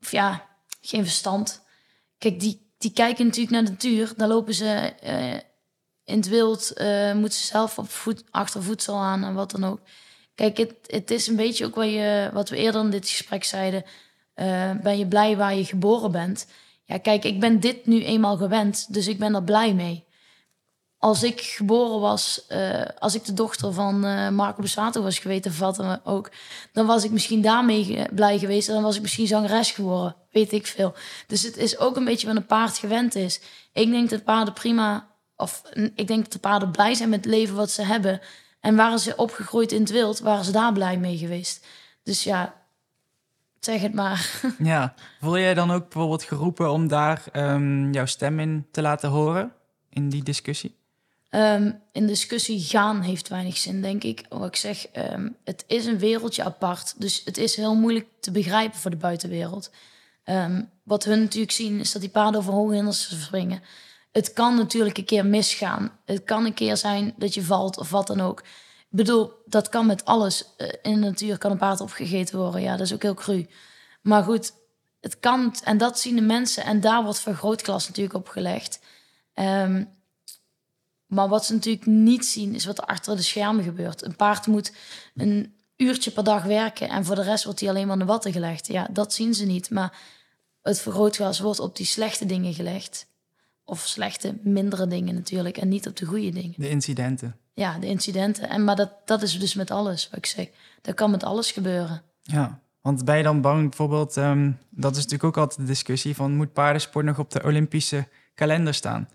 [0.00, 0.46] Of ja,
[0.80, 1.62] geen verstand.
[2.18, 4.12] Kijk, die, die kijken natuurlijk naar de natuur.
[4.16, 5.34] Daar lopen ze eh,
[6.04, 9.64] in het wild, eh, moeten ze zelf op voet, achter voedsel aan en wat dan
[9.64, 9.80] ook.
[10.34, 13.44] Kijk, het, het is een beetje ook wat, je, wat we eerder in dit gesprek
[13.44, 13.84] zeiden.
[14.40, 16.46] Eh, ben je blij waar je geboren bent?
[16.84, 20.08] Ja, kijk, ik ben dit nu eenmaal gewend, dus ik ben er blij mee
[21.00, 25.58] als ik geboren was, eh, als ik de dochter van eh, Marco Bussato was of
[25.58, 26.30] wat dan ook,
[26.72, 28.68] dan was ik misschien daarmee blij geweest.
[28.68, 30.94] En dan was ik misschien zangeres geworden, weet ik veel.
[31.26, 33.40] Dus het is ook een beetje wat een paard gewend is.
[33.72, 35.62] Ik denk dat paarden prima, of
[35.94, 38.20] ik denk dat de paarden blij zijn met het leven wat ze hebben.
[38.60, 41.66] En waren ze opgegroeid in het wild, waren ze daar blij mee geweest.
[42.02, 42.54] Dus ja,
[43.60, 44.40] zeg het maar.
[44.58, 44.94] Ja.
[45.20, 49.52] Voel jij dan ook bijvoorbeeld geroepen om daar ehm, jouw stem in te laten horen?
[49.88, 50.78] In die discussie?
[51.28, 54.24] Ehm, in discussie gaan heeft weinig zin, denk ik.
[54.28, 56.94] Wat ik zeg, ehm, het is een wereldje apart.
[56.98, 59.70] Dus het is heel moeilijk te begrijpen voor de buitenwereld.
[60.82, 63.62] Wat hun natuurlijk zien, is dat die paarden over hoge hindernissen springen.
[64.12, 65.92] Het kan natuurlijk een keer misgaan.
[66.04, 68.42] Het kan een keer zijn dat je valt of wat dan ook.
[68.90, 70.44] Bedoel, dat kan met alles.
[70.56, 72.62] Eh, in de natuur kan een paard opgegeten worden.
[72.62, 73.46] Ja, dat is ook heel cru.
[74.02, 74.52] Maar goed,
[75.00, 75.54] het kan.
[75.64, 76.64] En dat zien de mensen.
[76.64, 78.80] En daar wordt vergrootglas natuurlijk op gelegd.
[79.34, 79.84] Ehm,
[81.06, 84.02] maar wat ze natuurlijk niet zien, is wat er achter de schermen gebeurt.
[84.02, 84.72] Een paard moet
[85.14, 88.12] een uurtje per dag werken en voor de rest wordt hij alleen maar in de
[88.12, 88.66] watten gelegd.
[88.66, 89.70] Ja, dat zien ze niet.
[89.70, 89.98] Maar
[90.62, 93.06] het vergrootglas wordt op die slechte dingen gelegd.
[93.64, 95.56] Of slechte, mindere dingen natuurlijk.
[95.56, 96.54] En niet op de goede dingen.
[96.56, 97.36] De incidenten.
[97.60, 98.48] Ja, de incidenten.
[98.48, 100.48] En, maar dat, dat is dus met alles, wat ik zeg.
[100.82, 102.02] Dat kan met alles gebeuren.
[102.22, 102.60] Ja.
[102.80, 106.36] Want ben je dan bang bijvoorbeeld, ehm, dat is natuurlijk ook altijd de discussie van
[106.36, 109.08] moet paardensport nog op de Olympische kalender staan?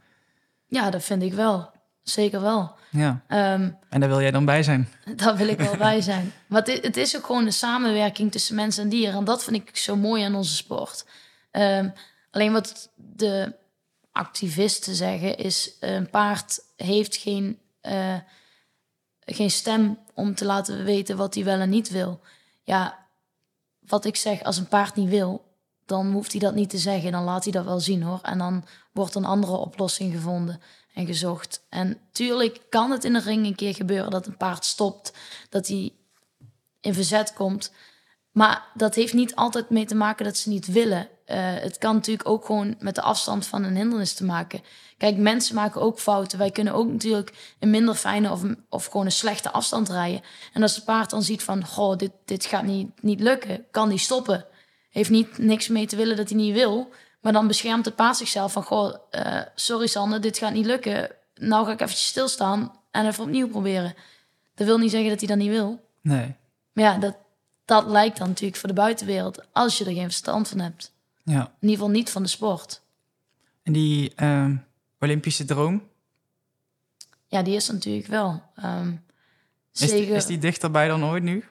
[0.67, 1.71] Ja, dat vind ik wel.
[2.03, 2.75] Zeker wel.
[2.91, 3.23] Ja.
[3.27, 4.89] Ehm, En daar wil jij dan bij zijn.
[5.15, 6.33] Daar wil ik wel bij zijn.
[6.47, 9.13] Maar het, het is ook gewoon een samenwerking tussen mens en dier.
[9.13, 11.05] En dat vind ik zo mooi aan onze sport.
[11.51, 11.89] Ehm,
[12.31, 13.55] alleen wat de
[14.11, 15.75] activisten zeggen is...
[15.79, 18.19] een paard heeft geen, eh,
[19.19, 22.19] geen stem om te laten weten wat hij wel en niet wil.
[22.63, 23.07] Ja,
[23.79, 25.53] wat ik zeg, als een paard niet wil...
[25.85, 27.11] dan hoeft hij dat niet te zeggen.
[27.11, 28.19] Dan laat hij dat wel zien, hoor.
[28.21, 30.61] En dan wordt een andere oplossing gevonden
[30.93, 31.65] en gezocht.
[31.69, 35.13] En tuurlijk kan het in de ring een keer gebeuren dat een paard stopt,
[35.49, 35.93] dat hij
[36.81, 37.71] in verzet komt.
[38.31, 41.09] Maar dat heeft niet altijd mee te maken dat ze niet willen.
[41.25, 44.61] Eh, het kan natuurlijk ook gewoon met de afstand van een hindernis te maken.
[44.97, 46.37] Kijk, mensen maken ook fouten.
[46.37, 50.21] Wij kunnen ook natuurlijk een minder fijne of, of gewoon een slechte afstand rijden.
[50.53, 53.89] En als het paard dan ziet van, goh, dit, dit gaat niet, niet lukken, kan
[53.89, 54.45] die stoppen.
[54.89, 56.89] Heeft niet niks mee te willen dat hij niet wil.
[57.21, 61.11] Maar dan beschermt het paard zichzelf van, goh, eh, sorry Sander, dit gaat niet lukken.
[61.35, 63.95] Nou ga ik eventjes stilstaan en even opnieuw proberen.
[64.55, 65.79] Dat wil niet zeggen dat hij dat niet wil.
[66.01, 66.35] Nee.
[66.73, 67.15] Maar ja, dat,
[67.65, 70.93] dat lijkt dan natuurlijk voor de buitenwereld als je er geen verstand van hebt.
[71.25, 71.41] Ja.
[71.41, 72.81] In ieder geval niet van de sport.
[73.63, 74.55] En die ehm,
[74.99, 75.83] Olympische droom,
[77.27, 78.43] Ja, die is natuurlijk wel.
[78.55, 78.91] Ehm
[79.73, 81.43] is die, zegen- is die dichterbij dan ooit nu?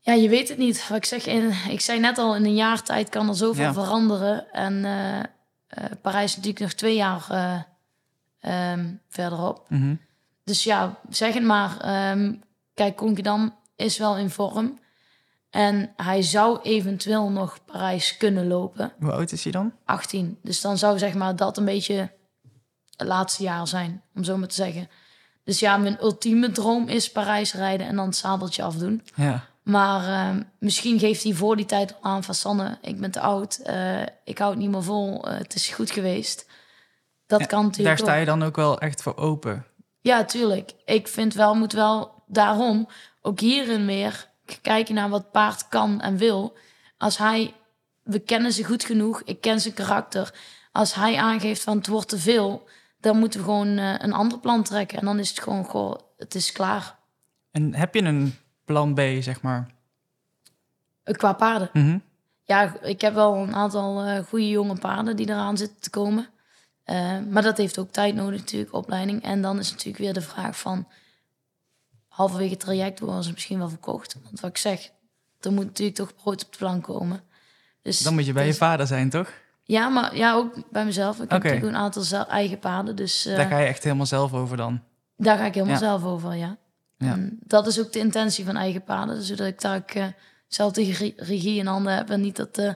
[0.00, 0.88] Ja, je weet het niet.
[0.88, 3.64] Wat ik zeg, in, ik zei net al, in een jaar tijd kan er zoveel
[3.64, 3.72] Ja.
[3.72, 4.52] veranderen.
[4.52, 7.62] En eh, eh, Parijs is natuurlijk nog twee jaar eh,
[8.72, 9.66] ehm, verderop.
[9.70, 9.94] Mhm.
[10.44, 11.80] Dus ja, zeg het maar.
[11.80, 12.34] Ehm,
[12.74, 14.78] kijk, Konkidam is wel in vorm.
[15.54, 18.92] En hij zou eventueel nog Parijs kunnen lopen.
[19.00, 19.72] Hoe oud is hij dan?
[19.84, 20.38] 18.
[20.42, 22.10] Dus dan zou zeg maar dat een beetje
[22.96, 24.88] het laatste jaar zijn, om zo maar te zeggen.
[25.44, 29.02] Dus ja, mijn ultieme droom is Parijs rijden en dan het zadeltje afdoen.
[29.14, 29.44] Ja.
[29.62, 33.20] Maar ehm, misschien geeft hij voor die tijd al aan van Sanne, ik ben te
[33.20, 36.46] oud, eh, ik hou het niet meer vol, eh, het is goed geweest.
[37.26, 38.18] Dat Ja, kan Daar natuurlijk sta ook.
[38.18, 39.66] je dan ook wel echt voor open.
[40.00, 40.72] Ja, tuurlijk.
[40.84, 42.88] Ik vind wel, moet wel daarom
[43.22, 44.32] ook hierin weer
[44.62, 46.56] kijken naar wat paard kan en wil.
[46.98, 47.54] Als hij,
[48.02, 50.34] we kennen ze goed genoeg, ik ken zijn karakter.
[50.72, 52.68] Als hij aangeeft van het wordt te veel,
[53.00, 54.98] dan moeten we gewoon eh, een ander plan trekken.
[54.98, 56.98] En dan is het gewoon, goh, het is klaar.
[57.50, 58.34] En heb je een
[58.64, 59.66] plan B, zeg maar?
[61.02, 61.70] Eh, Qua paarden.
[61.72, 61.98] Mhm.
[62.42, 66.28] Ja, ik heb wel een aantal eh goede jonge paarden die eraan zitten te komen.
[67.30, 69.22] Maar dat heeft ook tijd nodig natuurlijk, opleiding.
[69.22, 70.86] En dan is natuurlijk weer de vraag van...
[72.14, 74.16] halverwege het traject worden ze misschien wel verkocht.
[74.24, 74.90] Want wat ik zeg,
[75.40, 77.22] er moet natuurlijk toch brood op de plank komen.
[77.82, 79.32] Dus Dan moet je bij je dus- vader zijn, toch?
[79.62, 81.14] Ja, maar ja, ook bij mezelf.
[81.20, 82.96] Ik heb natuurlijk een aantal eigen paarden.
[82.96, 84.82] Dus eh, Daar ga je echt helemaal zelf over dan.
[85.16, 85.80] daar ga ik helemaal Ja.
[85.80, 86.56] zelf over, ja.
[86.98, 87.12] Ja.
[87.12, 89.22] En dat is ook de intentie van eigen paarden.
[89.22, 90.06] Zodat ik daar ook eh,
[90.48, 92.10] zelf de regie- in handen heb.
[92.10, 92.72] En niet dat, eh,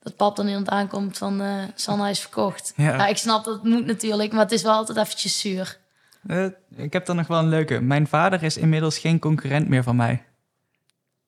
[0.00, 1.42] dat pap dan iemand aankomt van...
[1.74, 2.72] Sanna is verkocht.
[2.76, 2.84] Ja.
[2.96, 3.06] Ja.
[3.06, 4.32] ik snap dat het moet natuurlijk.
[4.32, 5.78] Maar het is wel altijd eventjes zuur.
[6.26, 6.46] Eh,
[6.76, 7.80] ik heb dan nog wel een leuke.
[7.80, 10.24] Mijn vader is inmiddels geen concurrent meer van mij.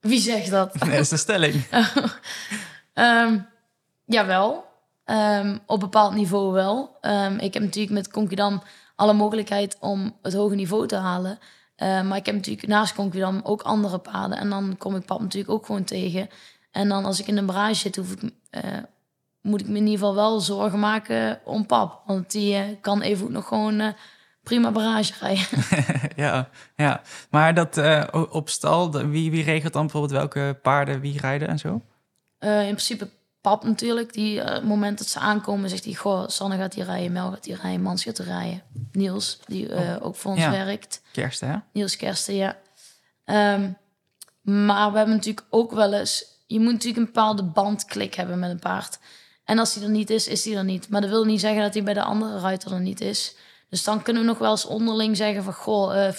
[0.01, 0.73] Wie zegt dat?
[0.79, 1.65] Dat is de stelling.
[2.93, 3.39] Ehm
[4.05, 4.67] jawel.
[5.05, 6.97] Ehm, op bepaald niveau wel.
[7.01, 8.63] Ehm, ik heb natuurlijk met Conquidam
[8.95, 11.39] alle mogelijkheid om het hoge niveau te halen.
[11.79, 14.39] Maar ik heb natuurlijk naast Conquidam ook andere paden.
[14.39, 16.29] En dan kom ik pap natuurlijk ook gewoon tegen.
[16.71, 18.63] En dan als ik in een barrage zit, hoef ik, eh,
[19.41, 22.03] moet ik me in ieder geval wel zorgen maken om pap.
[22.07, 23.95] Want die eh, kan even ook nog gewoon
[24.49, 25.47] prima barrage rijden.
[26.25, 27.01] ja, ja.
[27.31, 31.59] Maar dat eh, op stal, wie, wie regelt dan bijvoorbeeld welke paarden wie rijden en
[31.59, 31.83] zo?
[32.39, 33.09] Eh, in principe
[33.41, 34.13] pap natuurlijk.
[34.13, 35.95] Die, het moment dat ze aankomen, zegt hij...
[35.95, 38.63] Goh, Sanne gaat hier rijden, Mel gaat hier rijden, Mans gaat hier rijden.
[38.93, 40.51] Niels, die eh, ook voor ons Ja.
[40.51, 41.03] werkt.
[41.13, 41.55] Kerst, hè?
[41.73, 42.57] Niels Kersten, ja.
[43.25, 43.71] Ehm,
[44.43, 46.25] maar we hebben natuurlijk ook wel eens...
[46.47, 48.99] Je moet natuurlijk een bepaalde bandklik hebben met een paard.
[49.45, 50.89] En als die er niet is, is die er niet.
[50.89, 53.37] Maar dat wil niet zeggen dat hij bij de andere ruiter er niet is.
[53.71, 55.53] Dus dan kunnen we nog wel eens onderling zeggen van...
[55.53, 56.15] Goh, eh,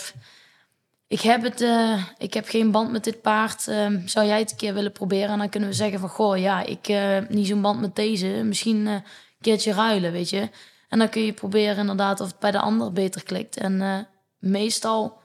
[1.08, 3.68] ik, heb het, eh, ik heb geen band met dit paard.
[3.68, 5.30] Ehm, zou jij het een keer willen proberen?
[5.30, 6.10] En dan kunnen we zeggen van...
[6.10, 8.28] Goh, ja, ik eh, heb niet zo'n band met deze.
[8.28, 9.04] Misschien eh, een
[9.42, 10.50] keertje ruilen, weet je.
[10.90, 13.58] En dan kun je proberen inderdaad of het bij de ander beter klikt.
[13.58, 13.98] En eh,
[14.38, 15.22] meestal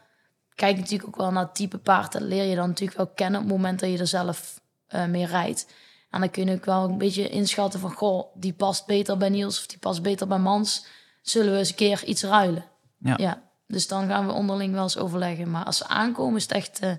[0.55, 2.13] kijk natuurlijk ook wel naar het type paard.
[2.13, 5.05] Dat leer je dan natuurlijk wel kennen op het moment dat je er zelf eh,
[5.05, 5.67] mee rijdt.
[6.11, 7.93] En dan kun je ook wel een beetje inschatten van...
[7.93, 10.87] Goh, die past beter bij Niels of die past beter bij Mans.
[11.25, 12.65] Zullen we eens een keer iets ruilen?
[12.99, 13.43] Ja.
[13.67, 15.51] Dus dan gaan we onderling wel eens overleggen.
[15.51, 16.93] Maar als ze aankomen is het echt eh,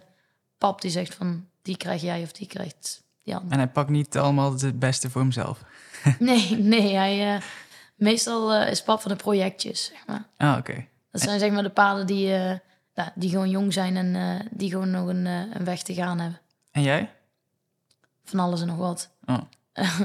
[0.57, 1.47] pap die zegt van...
[1.61, 3.51] die krijg jij of die krijgt Jan.
[3.51, 5.63] En hij pakt niet allemaal het beste voor hemzelf.
[6.19, 7.35] Nee, nee, hij...
[7.35, 7.41] eh,
[7.95, 10.27] meestal eh, is pap van de projectjes, zeg maar.
[10.37, 10.85] Ah, oké.
[11.11, 14.91] Dat zijn zeg maar de paarden die, ja, die gewoon jong zijn en die gewoon
[14.91, 16.39] nog een, een weg te gaan hebben.
[16.71, 17.11] En jij?
[18.23, 19.09] Van alles en nog wat.
[19.25, 19.41] Oh.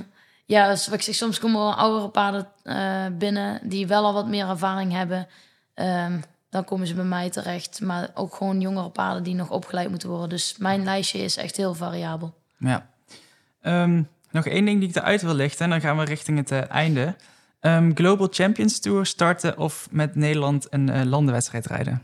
[0.51, 4.13] ja, dus wat ik zeg, soms komen wel oudere paarden eh, binnen die wel al
[4.13, 5.29] wat meer ervaring hebben.
[5.75, 7.81] Ehm, dan komen ze bij mij terecht.
[7.81, 10.29] Maar ook gewoon jongere paarden die nog opgeleid moeten worden.
[10.29, 12.35] Dus mijn lijstje is echt heel variabel.
[12.59, 12.87] Ja.
[13.63, 15.65] Ehm, nog één ding die ik eruit wil lichten.
[15.65, 17.17] En dan gaan we richting het eh, einde.
[17.61, 22.03] Ehm, Global Champions Tour starten of met Nederland een eh, landenwedstrijd rijden?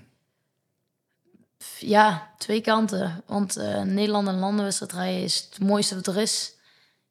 [1.78, 3.22] Ja, twee kanten.
[3.26, 6.55] Want Nederland en landenwedstrijd rijden is het mooiste wat er is.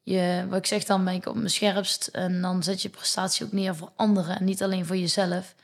[0.06, 2.06] Je, wat ik zeg, dan ben ik op mijn scherpst.
[2.06, 5.54] En dan zet je prestatie ook neer voor anderen en niet alleen voor jezelf.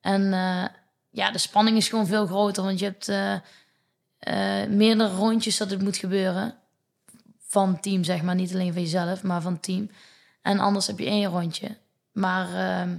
[0.00, 0.64] En eh,
[1.10, 2.62] ja, de spanning is gewoon veel groter.
[2.62, 3.34] Want je hebt eh,
[4.18, 6.54] eh, meerdere rondjes dat het moet gebeuren.
[7.38, 8.34] Van team, zeg maar.
[8.34, 9.90] Niet alleen van jezelf, maar van team.
[10.42, 11.76] En anders heb je één rondje.
[12.12, 12.96] Maar ehm,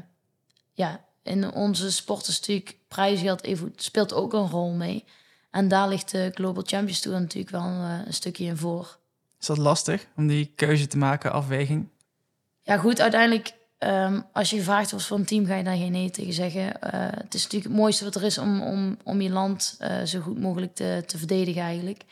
[0.74, 5.04] ja, in onze sport is natuurlijk prijsgeld speelt ook een rol mee.
[5.52, 7.64] En daar ligt de Global Champions Tour natuurlijk wel
[8.06, 8.98] een stukje in voor.
[9.46, 11.90] Is dat lastig om die keuze te maken, afweging?
[12.62, 15.92] Ja, goed, uiteindelijk, ehm, als je gevraagd wordt voor een team, ga je daar geen
[15.92, 16.82] nee tegen zeggen.
[16.82, 20.04] Eh, het is natuurlijk het mooiste wat er is om, om, om je land eh,
[20.04, 22.04] zo goed mogelijk te, te verdedigen, eigenlijk.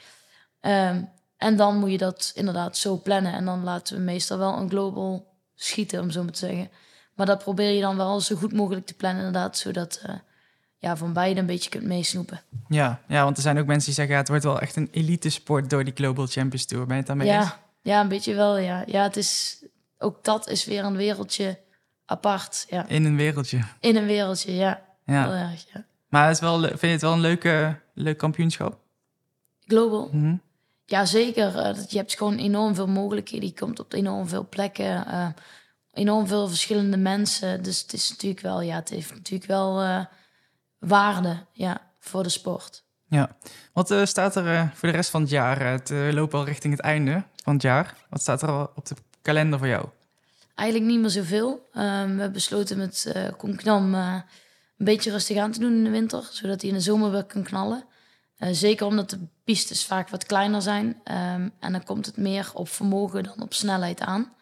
[0.60, 1.02] Ehm,
[1.38, 3.34] en dan moet je dat inderdaad zo plannen.
[3.34, 6.70] En dan laten we meestal wel een global schieten, om zo maar te zeggen.
[7.14, 10.16] Maar dat probeer je dan wel zo goed mogelijk te plannen, inderdaad, zodat uh,
[10.84, 12.42] ja, van beide een beetje kunt meesnoepen.
[12.68, 14.90] Ja, ja, want er zijn ook mensen die zeggen, ja, het wordt wel echt een
[14.92, 16.86] elite sport door die Global Champions Tour.
[16.86, 17.56] Ben je het daarmee ja, eens?
[17.82, 18.84] Ja, een beetje wel, ja.
[18.86, 19.64] Ja, het is,
[19.98, 21.60] ook dat is weer een wereldje
[22.06, 22.88] apart, ja.
[22.88, 23.60] In een wereldje.
[23.80, 24.82] In een wereldje, ja.
[25.06, 25.24] Ja.
[25.24, 25.86] Heel erg, ja.
[26.08, 28.80] Maar het is wel, vind je het wel een leuke, leuk kampioenschap?
[29.66, 30.10] Global?
[30.12, 30.36] Mhm.
[30.86, 31.58] Ja, zeker.
[31.58, 33.48] Eh, je hebt gewoon enorm veel mogelijkheden.
[33.48, 35.06] Je komt op enorm veel plekken.
[35.06, 35.28] eh,
[35.94, 37.64] enorm veel verschillende mensen.
[37.64, 40.06] Dus het is natuurlijk wel, ja, het heeft natuurlijk wel eh,
[40.84, 42.84] waarde ja, voor de sport.
[43.14, 43.36] Ja.
[43.74, 45.62] Wat eh, staat er eh, voor de rest van het jaar?
[45.62, 47.96] Eh, Het uh, loopt al richting het einde van het jaar.
[48.10, 49.86] Wat staat er al op de kalender voor jou?
[50.56, 51.70] Eigenlijk niet meer zoveel.
[51.74, 54.24] Ehm, we hebben besloten met uh, Konknam een
[54.78, 56.28] beetje rustig aan te doen in de winter.
[56.32, 57.86] Zodat hij in de zomer weer kan knallen.
[58.38, 60.86] Zeker omdat de pistes vaak wat kleiner zijn.
[60.88, 64.34] Um, en dan komt het meer op vermogen dan op snelheid aan.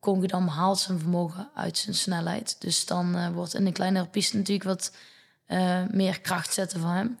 [0.00, 2.56] Kongedam haalt zijn vermogen uit zijn snelheid.
[2.60, 4.92] Dus dan uh, wordt in de kleinere piste natuurlijk wat
[5.48, 7.18] uh, meer kracht zetten van hem.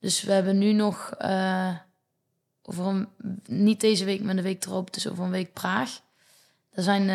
[0.00, 1.76] Dus we hebben nu nog uh,
[2.62, 3.08] over een,
[3.46, 6.00] niet deze week, maar de week erop, dus over een week Praag.
[6.70, 7.06] Daar zijn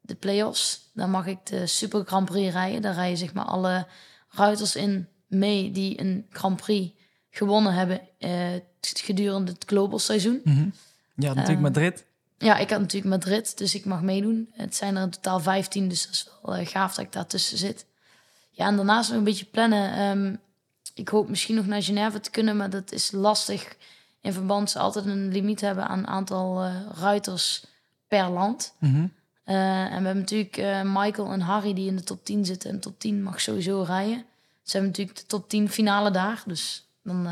[0.00, 0.90] de play-offs.
[0.92, 2.82] Daar mag ik de Super Grand Prix rijden.
[2.82, 3.86] Daar rijden zeg maar alle
[4.28, 6.94] ruiters in mee die een Grand Prix
[7.30, 8.00] gewonnen hebben
[8.80, 10.40] gedurende het global seizoen.
[10.44, 10.72] Mm -hmm.
[11.14, 12.04] Ja, natuurlijk Madrid.
[12.44, 14.50] Ja, ik had natuurlijk Madrid, dus ik mag meedoen.
[14.52, 17.58] Het zijn er in totaal 15, dus dat is wel uh, gaaf dat ik daartussen
[17.58, 17.86] zit.
[18.50, 20.00] Ja, en daarnaast nog een beetje plannen.
[20.00, 20.40] Um,
[20.94, 23.76] ik hoop misschien nog naar Genève te kunnen, maar dat is lastig
[24.20, 27.66] in verband ze altijd een limiet hebben aan aantal uh, ruiters
[28.08, 28.74] per land.
[28.78, 29.12] Mm -hmm.
[29.46, 32.70] uh, en we hebben natuurlijk Michael en Harry die in de top 10 zitten.
[32.70, 34.24] En top 10 mag sowieso rijden.
[34.62, 37.28] Ze hebben natuurlijk de top 10 finale daar, dus dan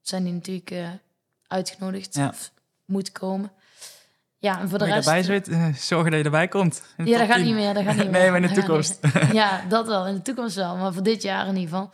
[0.00, 0.74] zijn die natuurlijk
[1.46, 2.28] uitgenodigd ja.
[2.28, 2.52] of
[2.84, 3.50] moeten komen.
[4.46, 5.08] Ja, en voor de je rest...
[5.08, 5.46] erbij zit,
[5.78, 6.82] zorgen dat je erbij komt.
[6.96, 7.74] Ja, dat gaat niet meer.
[7.74, 8.20] Dat gaat niet meer.
[8.20, 8.98] nee, maar in de toekomst.
[9.32, 10.06] ja, dat wel.
[10.06, 10.76] In de toekomst wel.
[10.76, 11.90] Maar voor dit jaar in ieder geval.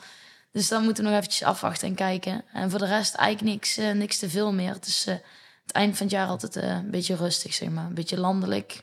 [0.50, 2.44] Dus dan moeten we nog eventjes afwachten en kijken.
[2.52, 4.72] En voor de rest eigenlijk niks, uh, niks te veel meer.
[4.72, 5.14] Het is uh,
[5.62, 7.84] het eind van het jaar altijd uh, een beetje rustig, zeg maar.
[7.84, 8.82] Een beetje landelijk.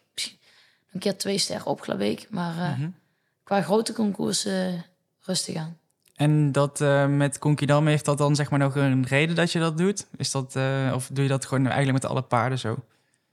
[0.94, 2.28] Een keer twee sterren op Glabeek.
[2.30, 2.96] Maar mm -hmm.
[3.44, 4.86] qua grote concoursen
[5.26, 5.78] rustig aan.
[6.16, 9.78] En dat met Konkidam, heeft dat dan zeg maar nog een reden dat je dat
[9.78, 10.08] doet?
[10.18, 10.56] Is dat,
[10.94, 12.78] of doe je dat gewoon eigenlijk met alle paarden zo?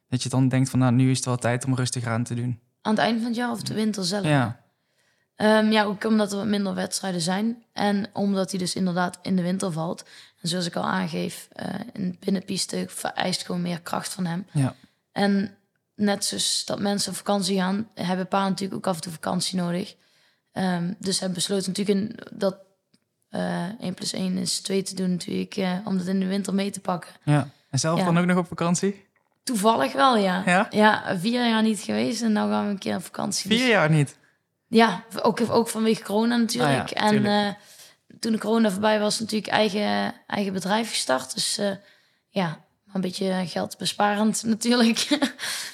[0.09, 2.35] Dat je dan denkt van, nou, nu is het wel tijd om rustig aan te
[2.35, 2.61] doen.
[2.83, 4.25] Aan het eind van het jaar of de winter zelf?
[4.25, 4.65] Ja.
[5.37, 7.65] Um, ja, ook omdat er wat minder wedstrijden zijn.
[7.73, 10.05] En omdat hij dus inderdaad in de winter valt.
[10.41, 14.47] En zoals ik al aangeef, uh, een binnenpiste vereist gewoon meer kracht van hem.
[14.53, 14.75] Ja.
[15.13, 15.57] En
[15.95, 19.59] net zoals dat mensen op vakantie gaan, hebben paarden natuurlijk ook af en toe vakantie
[19.59, 19.97] nodig.
[20.53, 22.57] Um, dus hebben besloten natuurlijk in, dat
[23.31, 26.55] uh, 1 plus 1 is 2 te doen natuurlijk, uh, om dat in de winter
[26.55, 27.11] mee te pakken.
[27.23, 27.49] Ja.
[27.71, 28.05] En zelf Ja.
[28.05, 29.06] dan ook nog op vakantie?
[29.47, 30.43] Toevallig wel, ja.
[30.47, 30.67] Ja?
[30.71, 33.51] Ja, vier jaar niet geweest en nu gaan we een keer op vakantie.
[33.51, 34.19] Vier Dus- jaar niet?
[34.69, 36.81] Ja, ook, ook vanwege corona natuurlijk.
[36.81, 37.55] Ah ja, en eh,
[38.21, 41.35] toen de corona voorbij was, natuurlijk eigen, eigen bedrijf gestart.
[41.35, 41.71] Dus eh,
[42.29, 45.19] ja, een beetje geldbesparend natuurlijk.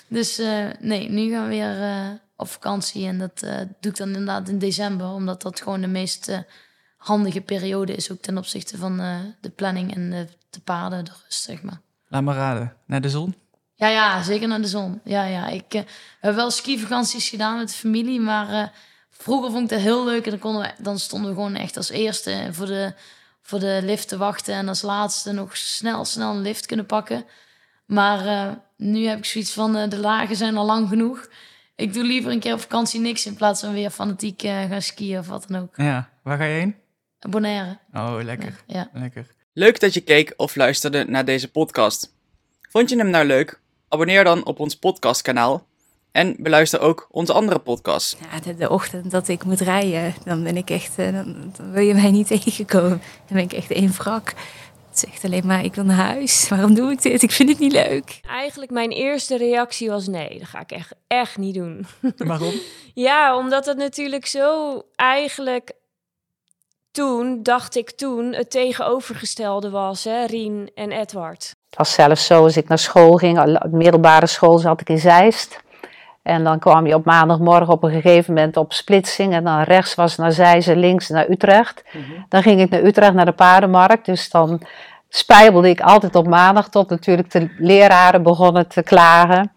[0.09, 3.07] dus eh, nee, nu gaan we weer op vakantie.
[3.07, 3.41] En dat
[3.81, 5.07] doe ik dan inderdaad in december.
[5.07, 6.43] Omdat dat gewoon de meest
[6.97, 8.11] handige periode is.
[8.11, 8.97] Ook ten opzichte van
[9.41, 11.81] de planning en de, de paarden, de rust, zeg maar.
[12.09, 12.77] Laat maar raden.
[12.87, 13.35] Naar de zon?
[13.83, 15.01] Ja, ja, zeker naar de zon.
[15.05, 15.49] Ja, ja.
[15.49, 15.83] Ik uh,
[16.21, 18.69] heb wel skivakanties gedaan met de familie, maar uh,
[19.11, 20.25] vroeger vond ik dat heel leuk.
[20.25, 22.95] En dan, konden we, dan stonden we gewoon echt als eerste voor de,
[23.43, 24.55] voor de lift te wachten.
[24.55, 27.25] En als laatste nog snel, snel een lift kunnen pakken.
[27.87, 31.29] Maar uh, nu heb ik zoiets van, de lagen zijn al lang genoeg.
[31.77, 35.19] Ik doe liever een keer op vakantie niks in plaats van weer fanatiek gaan skiën
[35.19, 35.77] of wat dan ook.
[35.77, 36.11] Ja.
[36.23, 36.77] Waar ga je heen?
[37.31, 37.79] Bonaire.
[37.93, 38.55] Oh, lekker.
[38.67, 38.91] Ja.
[38.93, 39.27] Lekker.
[39.53, 42.15] Leuk dat je keek of luisterde naar deze podcast.
[42.71, 43.61] Vond je hem nou leuk?
[43.93, 45.67] Abonneer dan op ons podcastkanaal
[46.13, 48.17] en beluister ook onze andere podcasts.
[48.31, 51.83] Ja, de, de ochtend dat ik moet rijden, dan ben ik echt, dan, dan, wil
[51.83, 53.03] je mij niet tegenkomen.
[53.27, 54.35] Dan ben ik echt één wrak.
[54.89, 56.49] Het zegt alleen maar, ik wil naar huis.
[56.49, 57.23] Waarom doe ik dit?
[57.23, 58.21] Ik vind het niet leuk.
[58.29, 61.87] Eigenlijk mijn eerste reactie was nee, dat ga ik echt, echt niet doen.
[62.17, 62.55] Waarom?
[62.95, 65.73] ja, omdat het natuurlijk zo eigenlijk
[66.91, 71.61] toen, dacht ik toen, het tegenovergestelde was, hè, Rien en Edward.
[71.73, 75.63] Het was zelfs zo, als ik naar school ging, middelbare school zat ik in Zeist.
[76.23, 79.33] En dan kwam je op maandagmorgen op een gegeven moment op splitsing.
[79.33, 81.85] En dan rechts was naar Zijze, links naar Utrecht.
[82.29, 84.07] Dan ging ik naar Utrecht, naar de paardenmarkt.
[84.07, 84.61] Dus dan
[85.09, 89.53] spijbelde ik altijd op maandag tot natuurlijk de leraren begonnen te klagen.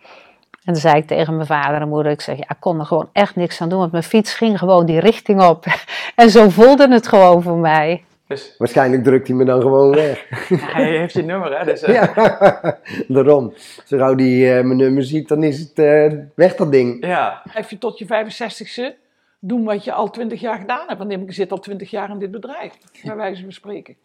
[0.51, 2.86] En dan zei ik tegen mijn vader en moeder, ik zeg, ja, ik kon er
[2.86, 5.66] gewoon echt niks aan doen, want mijn fiets ging gewoon die richting op.
[6.16, 8.03] En zo voelde het gewoon voor mij.
[8.28, 10.28] Dus Waarschijnlijk drukt hij me dan gewoon weg.
[10.76, 11.66] hij heeft je nummer, hè?
[11.66, 13.54] Dus, eh, Ja, daarom.
[13.86, 17.06] Zo gauw die eh, mijn nummer ziet, dan is het eh, weg dat ding.
[17.06, 17.44] ja.
[17.70, 19.04] Je tot je 65ste
[19.40, 21.00] doen wat je al 20 jaar gedaan hebt.
[21.00, 22.74] Want ik zit al 20 jaar in dit bedrijf,
[23.04, 23.96] bij wijze van spreken.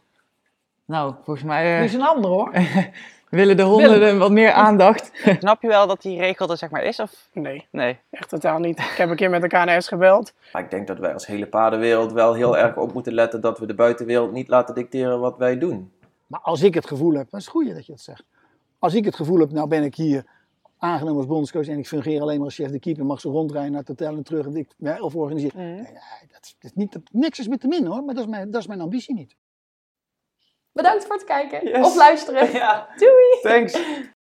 [0.85, 2.53] Nou, volgens mij eh, Dit is een ander hoor.
[3.31, 4.19] willen de honden Willem.
[4.19, 5.11] wat meer aandacht.
[5.39, 7.01] Snap je wel dat die regel er zeg maar is?
[7.01, 7.29] Of?
[7.33, 7.99] Nee, Nee.
[8.11, 8.79] echt totaal niet.
[8.79, 10.33] Ik heb een keer met de KNS gebeld.
[10.53, 13.59] Maar ik denk dat wij als hele paardenwereld wel heel erg op moeten letten dat
[13.59, 15.93] we de buitenwereld niet laten dicteren wat wij doen.
[16.27, 18.25] Maar als ik het gevoel heb, dat is het goede dat je dat zegt.
[18.79, 20.25] Als ik het gevoel heb, nou ben ik hier
[20.79, 23.71] aangenomen als bondscoach en ik fungeer alleen maar als chef de keeper, mag ze rondrijden
[23.71, 25.61] naar het hotel en terug en ik, ja, of organiseren.
[25.61, 25.67] Mhm.
[25.75, 25.93] Nee, nee,
[26.33, 28.31] dat, is- dat is niet, dat, niks is met te min hoor, maar dat is
[28.31, 29.37] mijn, dat is mijn ambitie niet.
[30.73, 31.87] Bedankt voor het kijken Yes.
[31.87, 32.53] of luisteren.
[32.61, 32.89] Ja.
[32.97, 33.41] Doei!
[33.43, 33.73] Thanks.